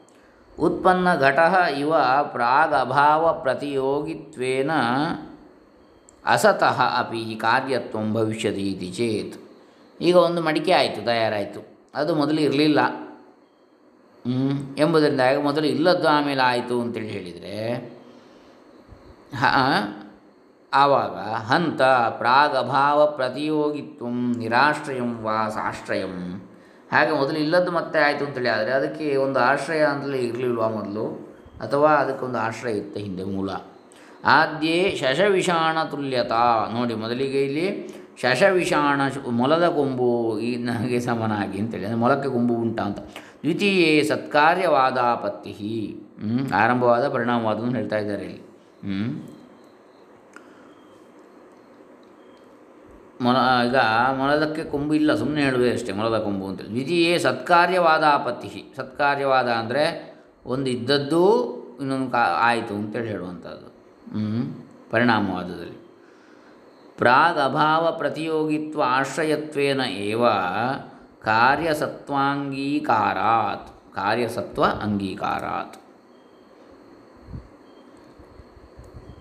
[0.59, 1.39] ಉತ್ಪನ್ನ ಘಟ
[1.77, 4.71] ಇವ ಪ್ರಾಗ್ ಅಭಾವ ಪ್ರತಿಯೋಗಿತ್ವೇನ
[6.25, 9.41] ಅಸತಃ ಅಪಿ ಕಾರ್ಯತ್ವ ಭವಿಷ್ಯತಿ ಇತಿ ಚೇತ್.
[10.01, 11.77] ಈಗ ಒಂದು ಮಡಿಕೆ ಆಯಿತು, ತಯಾರಾಯಿತು.
[11.95, 12.79] ಅದು ಮೊದಲು ಇರಲಿಲ್ಲ.
[14.77, 17.96] ಎಂಬುದರಿಂದ ಮೊದಲು ಇಲ್ಲದ್ದು ಆಮೇಲೆ ಆಯಿತು ಅಂತೇಳಿ ಹೇಳಿದರೆ
[20.73, 24.05] ಆವಾಗ ಹಂತ ಪ್ರಾಗಭಾವ ಪ್ರತಿಯೋಗಿತ್ವ
[24.37, 26.41] ನಿರಾಶ್ರಯಂ ವಾ ಸಾಶ್ರಯಂ.
[26.91, 28.49] ಹಾಗೆ ಮೊದಲು ಇಲ್ಲದ್ದು ಮತ್ತೆ ಆಯಿತು ಅಂತೇಳಿ.
[28.49, 31.35] ಆದರೆ ಅದಕ್ಕೆ ಒಂದು ಆಶ್ರಯ ಅಂತಲೇ ಇರಲಿಲ್ವಾ ಮೊದಲು?
[31.61, 33.49] ಅಥವಾ ಅದಕ್ಕೊಂದು ಆಶ್ರಯ ಇತ್ತು ಹಿಂದೆ ಮೂಲ?
[34.25, 36.69] ಆದ್ಯೇ ಶಶವಿಷಾಣ ತುಲ್ಯತಾ.
[36.73, 37.87] ನೋಡಿ, ಮೊದಲಿಗೆ ಇಲ್ಲಿ
[38.21, 41.85] ಶಶವಿಷಾಣ ಮೊಲದ ಕೊಂಬು ಈ ನನಗೆ ಸಮನಾಗಿ ಅಂತೇಳಿ.
[41.85, 42.99] ಅಂದರೆ ಮೊಲಕ್ಕೆ ಕೊಂಬು ಉಂಟ ಅಂತ.
[43.41, 45.97] ದ್ವಿತೀಯ ಸತ್ಕಾರ್ಯವಾದಾಪತ್ತಿ?
[46.55, 48.46] ಆರಂಭವಾದ ಪರಿಣಾಮವಾದವನ್ನು ಹೇಳ್ತಾ ಇದ್ದಾರೆ ಇಲ್ಲಿ?
[53.21, 53.75] ಮೊಲ, ಈಗ
[54.17, 56.69] ಮೊಲದಕ್ಕೆ ಕೊಂಬು ಇಲ್ಲ ಸುಮ್ಮನೆ ಹೇಳುವೆ ಅಷ್ಟೇ, ಮೊಲದ ಕೊಂಬು ಅಂತೇಳಿ.
[56.69, 63.77] ದ್ವಿತೀಯೇ ಸತ್ಕಾರ್ಯವಾದ ಆಪತ್ತಿ ಸತ್ಕಾರ್ಯವಾದ ಅಂದರೆ ಒಂದು ಇದ್ದದ್ದು ಇನ್ನೊಂದು ಕಾ, ಆಯಿತು ಅಂತೇಳಿ ಹೇಳುವಂಥದ್ದು.
[64.11, 65.87] ಹ್ಞೂ ಪರಿಣಾಮವಾದದಲ್ಲಿ
[66.97, 70.25] ಪ್ರಾಗ್ ಅಭಾವ ಪ್ರತಿಯೋಗಿತ್ವ ಆಶ್ರಯತ್ವೇನ ಏವ
[71.23, 73.95] ಕಾರ್ಯಸತ್ವಾಂಗೀಕಾರಾತ್.
[73.95, 75.86] ಕಾರ್ಯಸತ್ವ ಅಂಗೀಕಾರಾತ್.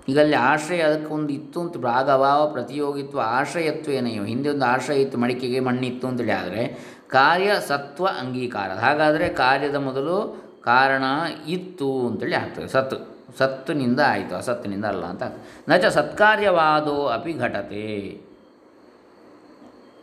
[0.09, 4.25] ಈಗ ಅಲ್ಲಿ ಆಶ್ರಯ ಅದಕ್ಕೆ ಒಂದು ಇತ್ತು ಅಂತ ಭಾಗಭಾವ ಪ್ರತಿಯೋಗಿತ್ವ ಆಶ್ರಯತ್ವ ಇವ.
[4.25, 6.63] ಹಿಂದೆ ಒಂದು ಆಶ್ರಯ ಇತ್ತು, ಮಡಿಕೆಗೆ ಮಣ್ಣಿತ್ತು ಅಂತೇಳಿ ಆದರೆ
[7.09, 8.71] ಕಾರ್ಯ ಸತ್ವ ಅಂಗೀಕಾರ.
[8.71, 10.17] ಹಾಗಾದರೆ ಕಾರ್ಯದ ಮೊದಲು
[10.65, 11.05] ಕಾರಣ
[11.49, 12.69] ಇತ್ತು ಅಂತೇಳಿ ಆಗ್ತದೆ.
[12.69, 12.95] ಸತ್
[13.39, 14.35] ಸತ್ತಿನಿಂದ ಆಯಿತು.
[14.37, 15.45] ಅಸತ್ತಿನಿಂದ ಅಲ್ಲ ಅಂತ ಆಗ್ತದೆ.
[15.69, 17.87] ನಚ ಸತ್ಕಾರ್ಯವಾದೋ ಅಪಿ ಘಟತೆ.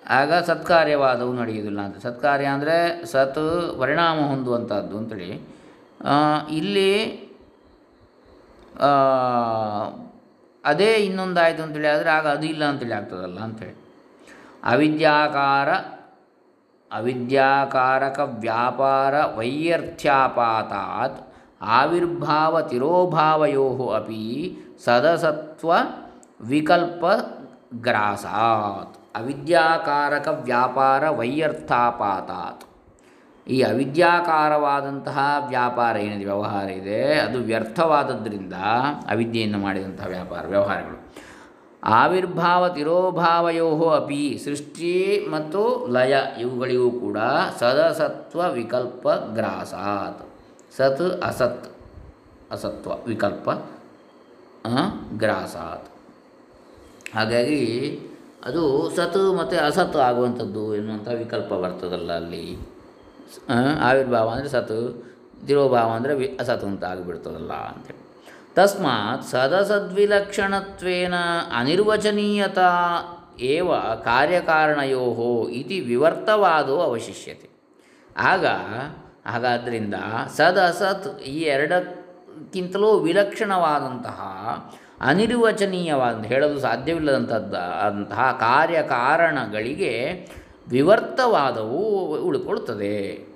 [0.09, 1.97] ಆಗ ಸತ್ಕಾರ್ಯವಾದವು ನಡೆಯುವುದಿಲ್ಲ ಅಂತ.
[1.97, 5.31] ಸತ್ಕಾರ್ಯ ಅಂದರೆ ಸತ್ ಪರಿಣಾಮ ಹೊಂದುವಂಥದ್ದು ಅಂತೇಳಿ
[6.51, 6.89] ಇಲ್ಲಿ
[10.63, 13.75] ಅದೇ ಇನ್ನೊಂದಾಯಿತು ಅಂತೇಳಿ ಆದರೆ ಆಗ ಅದು ಇಲ್ಲ ಅಂತೇಳಿ ಆಗ್ತದಲ್ಲ ಅಂಥೇಳಿ
[14.63, 15.69] ಅವಿದ್ಯಾಕಾರ,
[16.91, 21.19] ಅವಿದ್ಯಾಕಾರಕ ವ್ಯಾಪಾರ ವೈಯರ್ಥ್ಯಾಪಾತಾತ್
[21.61, 25.71] ಆವಿರ್ಭಾವ ತಿರೋಭಾವಯೋ ಅಪಿ ಸದಸತ್ವ
[26.41, 27.05] ವಿಕಲ್ಪ
[27.73, 28.97] ಗ್ರಾಸಾತ್.
[29.15, 32.63] ಅವಿದ್ಯಾಕಾರಕ ವ್ಯಾಪಾರ ವೈಯರ್ಥಾಪಾತಾತ್
[33.47, 38.53] ಈ ಅವಿದ್ಯಾಕಾರವಾದಂತಹ ವ್ಯಾಪಾರ ಏನಿದೆ, ವ್ಯವಹಾರ ಇದೆ, ಅದು ವ್ಯರ್ಥವಾದದ್ದರಿಂದ
[39.09, 41.13] ಅವಿದ್ಯೆಯನ್ನು ಮಾಡಿದಂತಹ ವ್ಯಾಪಾರ, ವ್ಯವಹಾರಗಳು.
[41.83, 47.17] ಆವಿರ್ಭಾವ ತಿರೋಭಾವಯೋ ಅಪಿ, ಸೃಷ್ಟಿ ಮತ್ತು ಲಯ ಇವುಗಳಿಗೂ ಕೂಡ
[47.59, 50.27] ಸದಸತ್ವ ವಿಕಲ್ಪ ಗ್ರಾಸಾತ್.
[50.77, 51.75] ಸತ್ ಅಸತ್,
[52.51, 53.49] ಅಸತ್ವ ವಿಕಲ್ಪ
[55.17, 55.87] ಗ್ರಾಸಾತ್.
[57.15, 57.99] ಹಾಗಾಗಿ
[58.45, 62.72] ಅದು ಸತ್ ಮತ್ತು ಅಸತ್ ಆಗುವಂಥದ್ದು ಎನ್ನುವಂಥ ವಿಕಲ್ಪ ಬರ್ತದಲ್ಲ ಅಲ್ಲಿ.
[63.81, 65.05] ಆವಿರ್ಭಾವ ಅಂದರೆ ಸತ್
[65.47, 68.03] ತಿರೋಭಾವ ಅಂದರೆ ವಿ ಅಸತ್ ಅಂತ ಆಗಿಬಿಡ್ತದಲ್ಲ ಅಂತೇಳಿ
[68.55, 71.13] ತಸ್ಮಾತ್ ಸದಸದ್ವಿಲಕ್ಷಣತ್ವೇನ
[71.57, 72.69] ಅನಿರ್ವಚನೀಯತಾ
[73.39, 77.49] ಏವ ಕಾರ್ಯಕಾರಣಯೋ ಇತಿ ವಿವರ್ತವಾದೋ ಅವಶಿಷ್ಯತೆ.
[78.17, 78.45] ಆಗ
[79.25, 79.93] ಹಾಗಾದ್ದರಿಂದ
[80.37, 84.21] ಸದಸತ್ ಈ ಎರಡಕ್ಕಿಂತಲೂ ವಿಲಕ್ಷಣವಾದಂತಹ
[85.01, 90.13] ಅನಿರ್ವಚನೀಯವಾದ ಹೇಳಲು ಸಾಧ್ಯವಿಲ್ಲದಂಥದ್ದು ಅಂತಹ ಕಾರ್ಯಕಾರಣಗಳಿಗೆ
[90.69, 91.79] ವಿವರ್ತವಾದವು
[92.21, 93.27] ಉಳ್ಕೊಳ್ತದೆ.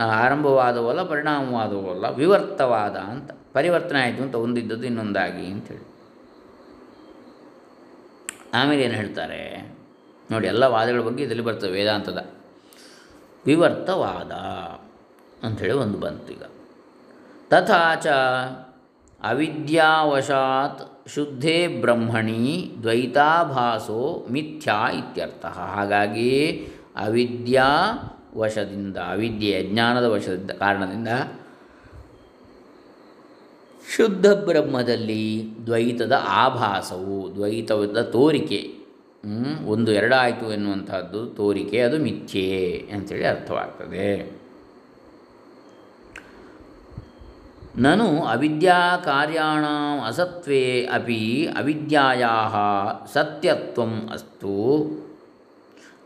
[0.00, 3.30] ಆರಂಭವಾದವಲ್ಲ, ಪರಿಣಾಮವಾದವಲ್ಲ, ವಿವರ್ತವಾದ ಅಂತ.
[3.30, 5.94] ಪರಿವರ್ತನೆ ಆಯಿತು ಅಂತ ಒಂದಿದ್ದದ್ದು ಇನ್ನೊಂದಾಗಿ ಅಂಥೇಳಿ.
[8.54, 9.74] ಆಮೇಲೆ ಏನು ಹೇಳ್ತಾರೆ?
[10.30, 12.26] ನೋಡಿ, ಎಲ್ಲ ವಾದಗಳ ಬಗ್ಗೆ ಇದರಲ್ಲಿ ಬರ್ತದೆ ವೇದಾಂತದ.
[13.46, 14.32] ವಿವರ್ತವಾದ
[15.46, 16.42] ಅಂಥೇಳಿ ಒಂದು ಬಂತು ಈಗ.
[17.50, 18.06] ತಥಾಚ
[19.22, 25.46] ಅವಿದ್ಯಾವಶಾತ್ ಶುದ್ಧೇ ಬ್ರಹ್ಮಣಿ ದ್ವೈತಾಭಾಸೋ ಮಿಥ್ಯಾ ಇತ್ಯರ್ಥ.
[25.46, 26.50] ಹಾಗಾಗಿ
[26.96, 27.68] ಅವಿದ್ಯಾ
[28.36, 31.08] ವಶದಿಂದ ಅವಿದ್ಯೆ ಅಜ್ಞಾನದ ವಶದಿಂದ, ಕಾರಣದಿಂದ
[33.96, 38.60] ಶುದ್ಧ ಬ್ರಹ್ಮದಲ್ಲಿ ದ್ವೈತದ ಆಭಾಸವು, ದ್ವೈತದ ತೋರಿಕೆ
[39.66, 42.48] ಒಂದು ಎರಡಾಯಿತು ಎನ್ನುವಂಥದ್ದು ತೋರಿಕೆ, ಅದು ಮಿಥ್ಯೆ
[42.92, 44.43] ಅಂಥೇಳಿ ಅರ್ಥವಾಗ್ತದೆ.
[47.78, 49.64] ನನು ಅವಿದ್ಯಾ ಕಾರ್ಯಾಣ
[50.06, 52.56] ಅಸತ್ವೇ ಅಪಿ ಅವಿದ್ಯಾಯಾಹ
[53.12, 54.82] ಸತ್ಯತ್ವಂ ಅಸ್ತು.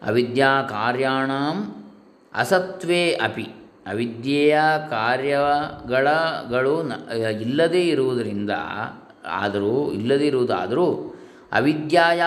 [0.07, 1.31] ಅವಿದ್ಯಾ ಕಾರ್ಯಾಣ
[2.35, 3.43] ಅಸತ್ವೇ ಅಪಿ.
[3.87, 4.59] ಅವಿದ್ಯೆಯ
[4.91, 8.51] ಕಾರ್ಯಗಳಗಳು ನ- ಇಲ್ಲದೇ ಇರುವುದರಿಂದ
[9.27, 11.15] ಆದರೂ, ಇಲ್ಲದೇ ಇರುವುದಾದರೂ
[11.53, 12.23] ಅವಿದ್ಯಾಯ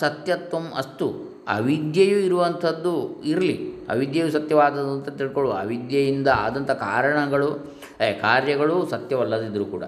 [0.00, 1.33] ಸತ್ಯತ್ವಂ ಅಸ್ತು.
[1.48, 3.56] ಅವಿದ್ಯೆಯು ಇರುವಂಥದ್ದು ಇರಲಿ.
[3.88, 5.54] ಅವಿದ್ಯೆಯು ಸತ್ಯವಾದದ್ದು ಅಂತ ತಿಳ್ಕೊಳ್ಳುವ.
[5.54, 7.48] ಅವಿದ್ಯೆಯಿಂದ ಆದಂಥ ಕಾರಣಗಳು
[8.20, 9.84] ಕಾರ್ಯಗಳು ಸತ್ಯವಲ್ಲದಿದ್ದರೂ ಕೂಡ,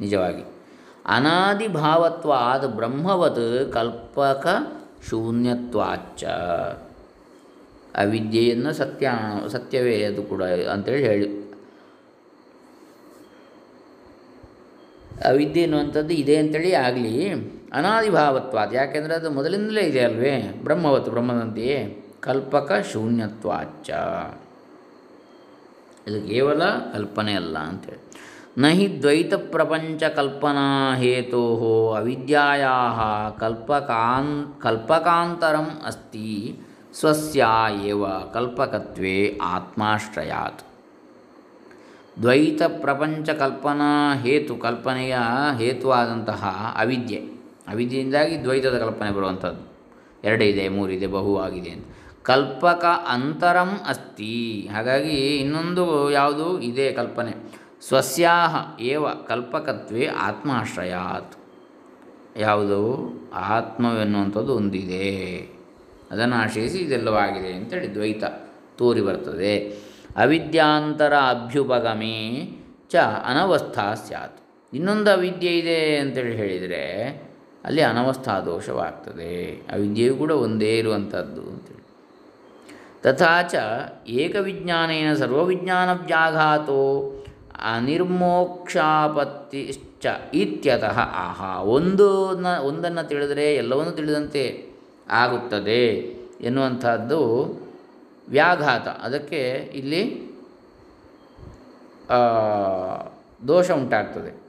[0.00, 0.44] ನಿಜವಾಗಿ.
[1.06, 4.46] ಅನಾದಿ ಭಾವತ್ವಾದ ಬ್ರಹ್ಮವತ್ ಕಲ್ಪಕ
[5.08, 6.24] ಶೂನ್ಯತ್ವಾಚ್ಚ.
[7.94, 9.10] ಅವಿದ್ಯೆಯನ್ನು ಸತ್ಯ,
[9.48, 11.28] ಸತ್ಯವೇ ಅದು ಕೂಡ ಅಂತೇಳಿ ಹೇಳಿ.
[15.24, 17.16] ಅವಿದ್ಯೆ ಅನ್ನುವಂಥದ್ದು ಇದೆ ಅಂತೇಳಿ ಆಗಲಿ.
[17.74, 20.60] ಅನಾದಿ ಭಾವತ್ವಾದ ಯಾಕೆಂದರೆ ಅದು ಮೊದಲಿಂದಲೇ ಇದೆ ಅಲ್ವೇ?
[20.62, 22.00] ಬ್ರಹ್ಮವತ್ತು, ಬ್ರಹ್ಮದಂತೆಯೇ?
[22.20, 23.90] ಕಲ್ಪಕ ಶೂನ್ಯತ್ವಾಚ
[26.08, 26.62] ಇದು ಕೇವಲ
[26.94, 28.04] ಕಲ್ಪನೆ ಅಲ್ಲ ಅಂತೇಳಿ.
[28.58, 31.42] ನಹಿ ದ್ವೈತ ಪ್ರಪಂಚ ಕಲ್ಪನಾ ಹೇತೋ
[31.92, 36.60] ಅವಿದ್ಯಾಯಾ ಕಲ್ಪಕಾನ್, ಕಲ್ಪಕಾಂತರಂ ಅಸ್ತಿ
[36.94, 37.46] ಸ್ವಸ್ಯ
[38.32, 40.62] ಕಲ್ಪಕತ್ವೇ ಆತ್ಮಾಶ್ರಯಾತ್.
[42.22, 45.18] ದ್ವೈತ ಪ್ರಪಂಚ ಕಲ್ಪನಾ ಹೇತು, ಕಲ್ಪನೆಯ
[45.58, 47.33] ಹೇತುವಾದಂತಹ ಅವಿದ್ಯೆ.
[47.68, 49.74] ಅವಿದ್ಯೆಯಿಂದಾಗಿ ದ್ವೈತದ ಕಲ್ಪನೆ ಬರುವಂಥದ್ದು.
[50.24, 51.86] ಎರಡಿದೆ ಮೂರಿದೆ ಬಹು ಆಗಿದೆ ಅಂತ.
[52.22, 54.68] ಕಲ್ಪಕ ಅಂತರಂ ಅಸ್ತಿ.
[54.72, 56.60] ಹಾಗಾಗಿ ಇನ್ನೊಂದು ಯಾವುದು?
[56.60, 57.32] ಇದೇ ಕಲ್ಪನೆ.
[57.88, 61.36] ಸ್ವಸ್ಯಾಹ ಏವ ಕಲ್ಪಕತ್ವೇ ಆತ್ಮಾಶ್ರಯಾತ್.
[62.36, 63.12] ಯಾವುದು?
[63.34, 65.40] ಆತ್ಮವೆನ್ನುವಂಥದ್ದು ಒಂದಿದೆ.
[66.10, 68.24] ಅದನ್ನು ಆಶ್ರಯಿಸಿ ಇದೆಲ್ಲವಾಗಿದೆ ಅಂತೇಳಿ ದ್ವೈತ
[68.76, 69.58] ತೋರಿ ಬರ್ತದೆ.
[70.16, 72.50] ಅವಿದ್ಯಾಂತರ ಅಭ್ಯುಪಗಮೇ
[72.90, 74.38] ಚ ಅನವಸ್ಥಾ ಸ್ಯಾತ್.
[74.74, 77.23] ಇನ್ನೊಂದು ಅವಿದ್ಯೆ ಇದೆ ಅಂತೇಳಿ ಹೇಳಿದರೆ
[77.64, 79.62] ಅಲ್ಲಿ ಅನವಸ್ಥಾ ದೋಷವಾಗ್ತದೆ.
[79.72, 81.84] ಅವಿದ್ಯೆಯು ಕೂಡ ಒಂದೇ ಇರುವಂಥದ್ದು ಅಂತೇಳಿ.
[83.02, 83.54] ತಥಾಚ
[84.06, 87.12] ಏಕವಿಜ್ಞಾನೇನ ಏಕವಿಜ್ಞಾನೇನ ಸರ್ವವಿಜ್ಞಾನವ್ಯಾಘಾತೋ
[87.62, 90.98] ಅನಿರ್ಮೋಕ್ಷಾಪತ್ತಿಶ್ಚ ಇತ್ಯತಃ.
[90.98, 94.72] ಆಹಾ ಒಂದನ್ನ ಒಂದನ್ನು ತಿಳಿದರೆ ಎಲ್ಲವನ್ನೂ ತಿಳಿದಂತೆ
[95.10, 97.44] ಆಗುತ್ತದೆ ಎನ್ನುವಂಥದ್ದು
[98.28, 98.88] ವ್ಯಾಘಾತ.
[98.88, 100.34] ಅದಕ್ಕೆ ಇಲ್ಲಿ
[103.48, 104.43] ದೋಷ ಉಂಟಾಗ್ತದೆ.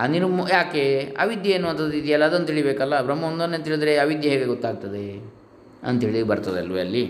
[0.00, 0.84] ಅನಿರ್ಮೋ ಯಾಕೆ?
[1.18, 3.00] ಅವಿದ್ಯೆ ಅನ್ನುವಂಥದ್ದು ಇದೆಯಲ್ಲ ಅದನ್ನು ತಿಳಿಬೇಕಲ್ಲ?
[3.02, 5.06] ಬ್ರಹ್ಮ ಒಂದನ್ನೇ ತಿಳಿದರೆ ಅವಿದ್ಯೆ ಹೇಗೆ ಗೊತ್ತಾಗ್ತದೆ?
[5.82, 7.04] ಅಂಥೇಳಿ ಬರ್ತದಲ್ವೇ ಅಲ್ಲಿ?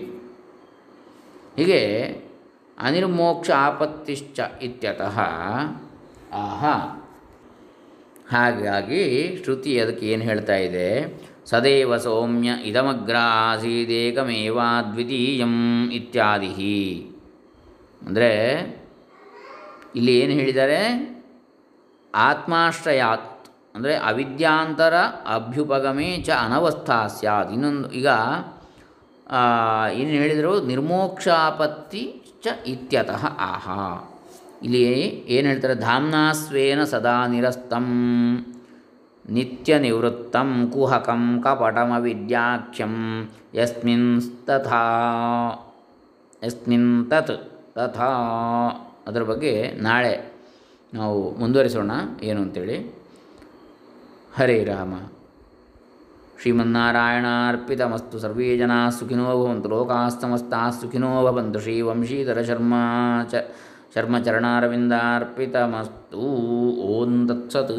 [1.57, 1.81] ಹೀಗೆ
[2.79, 5.19] ಅನಿರ್ಮೋಕ್ಷ ಆಪತ್ತಿಶ್ಚ ಇತ್ಯತಃ,
[6.33, 6.75] ಆಹಾ.
[8.31, 9.03] ಹಾಗಾಗಿ
[9.43, 10.89] ಶ್ರುತಿ ಅದಕ್ಕೆ ಏನು ಹೇಳ್ತಾ ಇದೆ?
[11.47, 15.55] ಸದೇವ ಸೌಮ್ಯ ಇದಮಗ್ರ ಆಸೀದೇಕಮೇವಾ ದ್ವಿತೀಯಂ
[15.91, 16.53] ಇತ್ಯಾದಿ
[18.07, 18.31] ಅಂದರೆ,
[19.97, 20.81] ಇಲ್ಲಿ ಏನು ಹೇಳಿದ್ದಾರೆ?
[22.15, 23.27] ಆತ್ಮಾಶ್ರಯಾತ್,
[23.75, 24.95] ಅಂದರೆ ಅವಿದ್ಯಾಂತರ
[25.35, 27.51] ಅಭ್ಯುಪಗಮೇ ಚ ಅನವಸ್ಥಾ ಸ್ಯಾತ್.
[27.57, 28.09] ಇನ್ನೊಂದು, ಈಗ
[29.99, 32.03] ಏನು ಹೇಳಿದರು ನಿರ್ಮೋಕ್ಷಾಪತ್ತಿ
[32.45, 33.83] ಚ ಇತ್ಯತಃ ಆಹಾ.
[34.67, 34.81] ಇಲ್ಲಿ
[35.35, 35.77] ಏನು ಹೇಳ್ತಾರೆ?
[35.87, 37.87] ಧಾಮ್ನಾಸ್ವೇನ ಸದಾ ನಿರಸ್ತಂ,
[39.25, 42.97] ನಿತ್ಯ ನಿವೃತ್ತಂ, ಕುಹಕಂ ಕಪಟಮವಿದ್ಯಾಖ್ಯಂ,
[43.59, 44.11] ಯಸ್ಮಿನ್
[44.49, 44.83] ತಥಾ,
[46.43, 47.35] ಯಸ್ಮಿನ್ ತತ್
[47.77, 48.11] ತಥಾ.
[49.09, 49.53] ಅದರ ಬಗ್ಗೆ
[49.87, 50.13] ನಾಳೆ
[50.95, 51.91] ನಾವು ಮುಂದುವರಿಸೋಣ.
[52.23, 52.95] ಏನು ಅಂತೇಳಿ?
[54.35, 54.95] ಹರೇ ರಾಮ.
[56.41, 59.69] ಶ್ರೀಮನ್ನಾರಾಯಣಾರ್ಪಿತಮಸ್ತು ಸರ್ವೇ ಜನಾ ಸುಖಿನೋ ಭವಂತು.
[59.69, 61.61] ಲೋಕಾಸ್ತಮಸ್ತಾ ಸುಖಿನೋ ಭವಂತು.
[61.61, 63.35] ಶ್ರೀ ವಂಶೀಧರ ಶರ್ಮಾ ಚ
[63.95, 67.73] ಶರ್ಮಚರಣಾರವಿಂದಾರ್ಪಿತಮಸ್ತು ಓಂ ತತ್ಸತ್.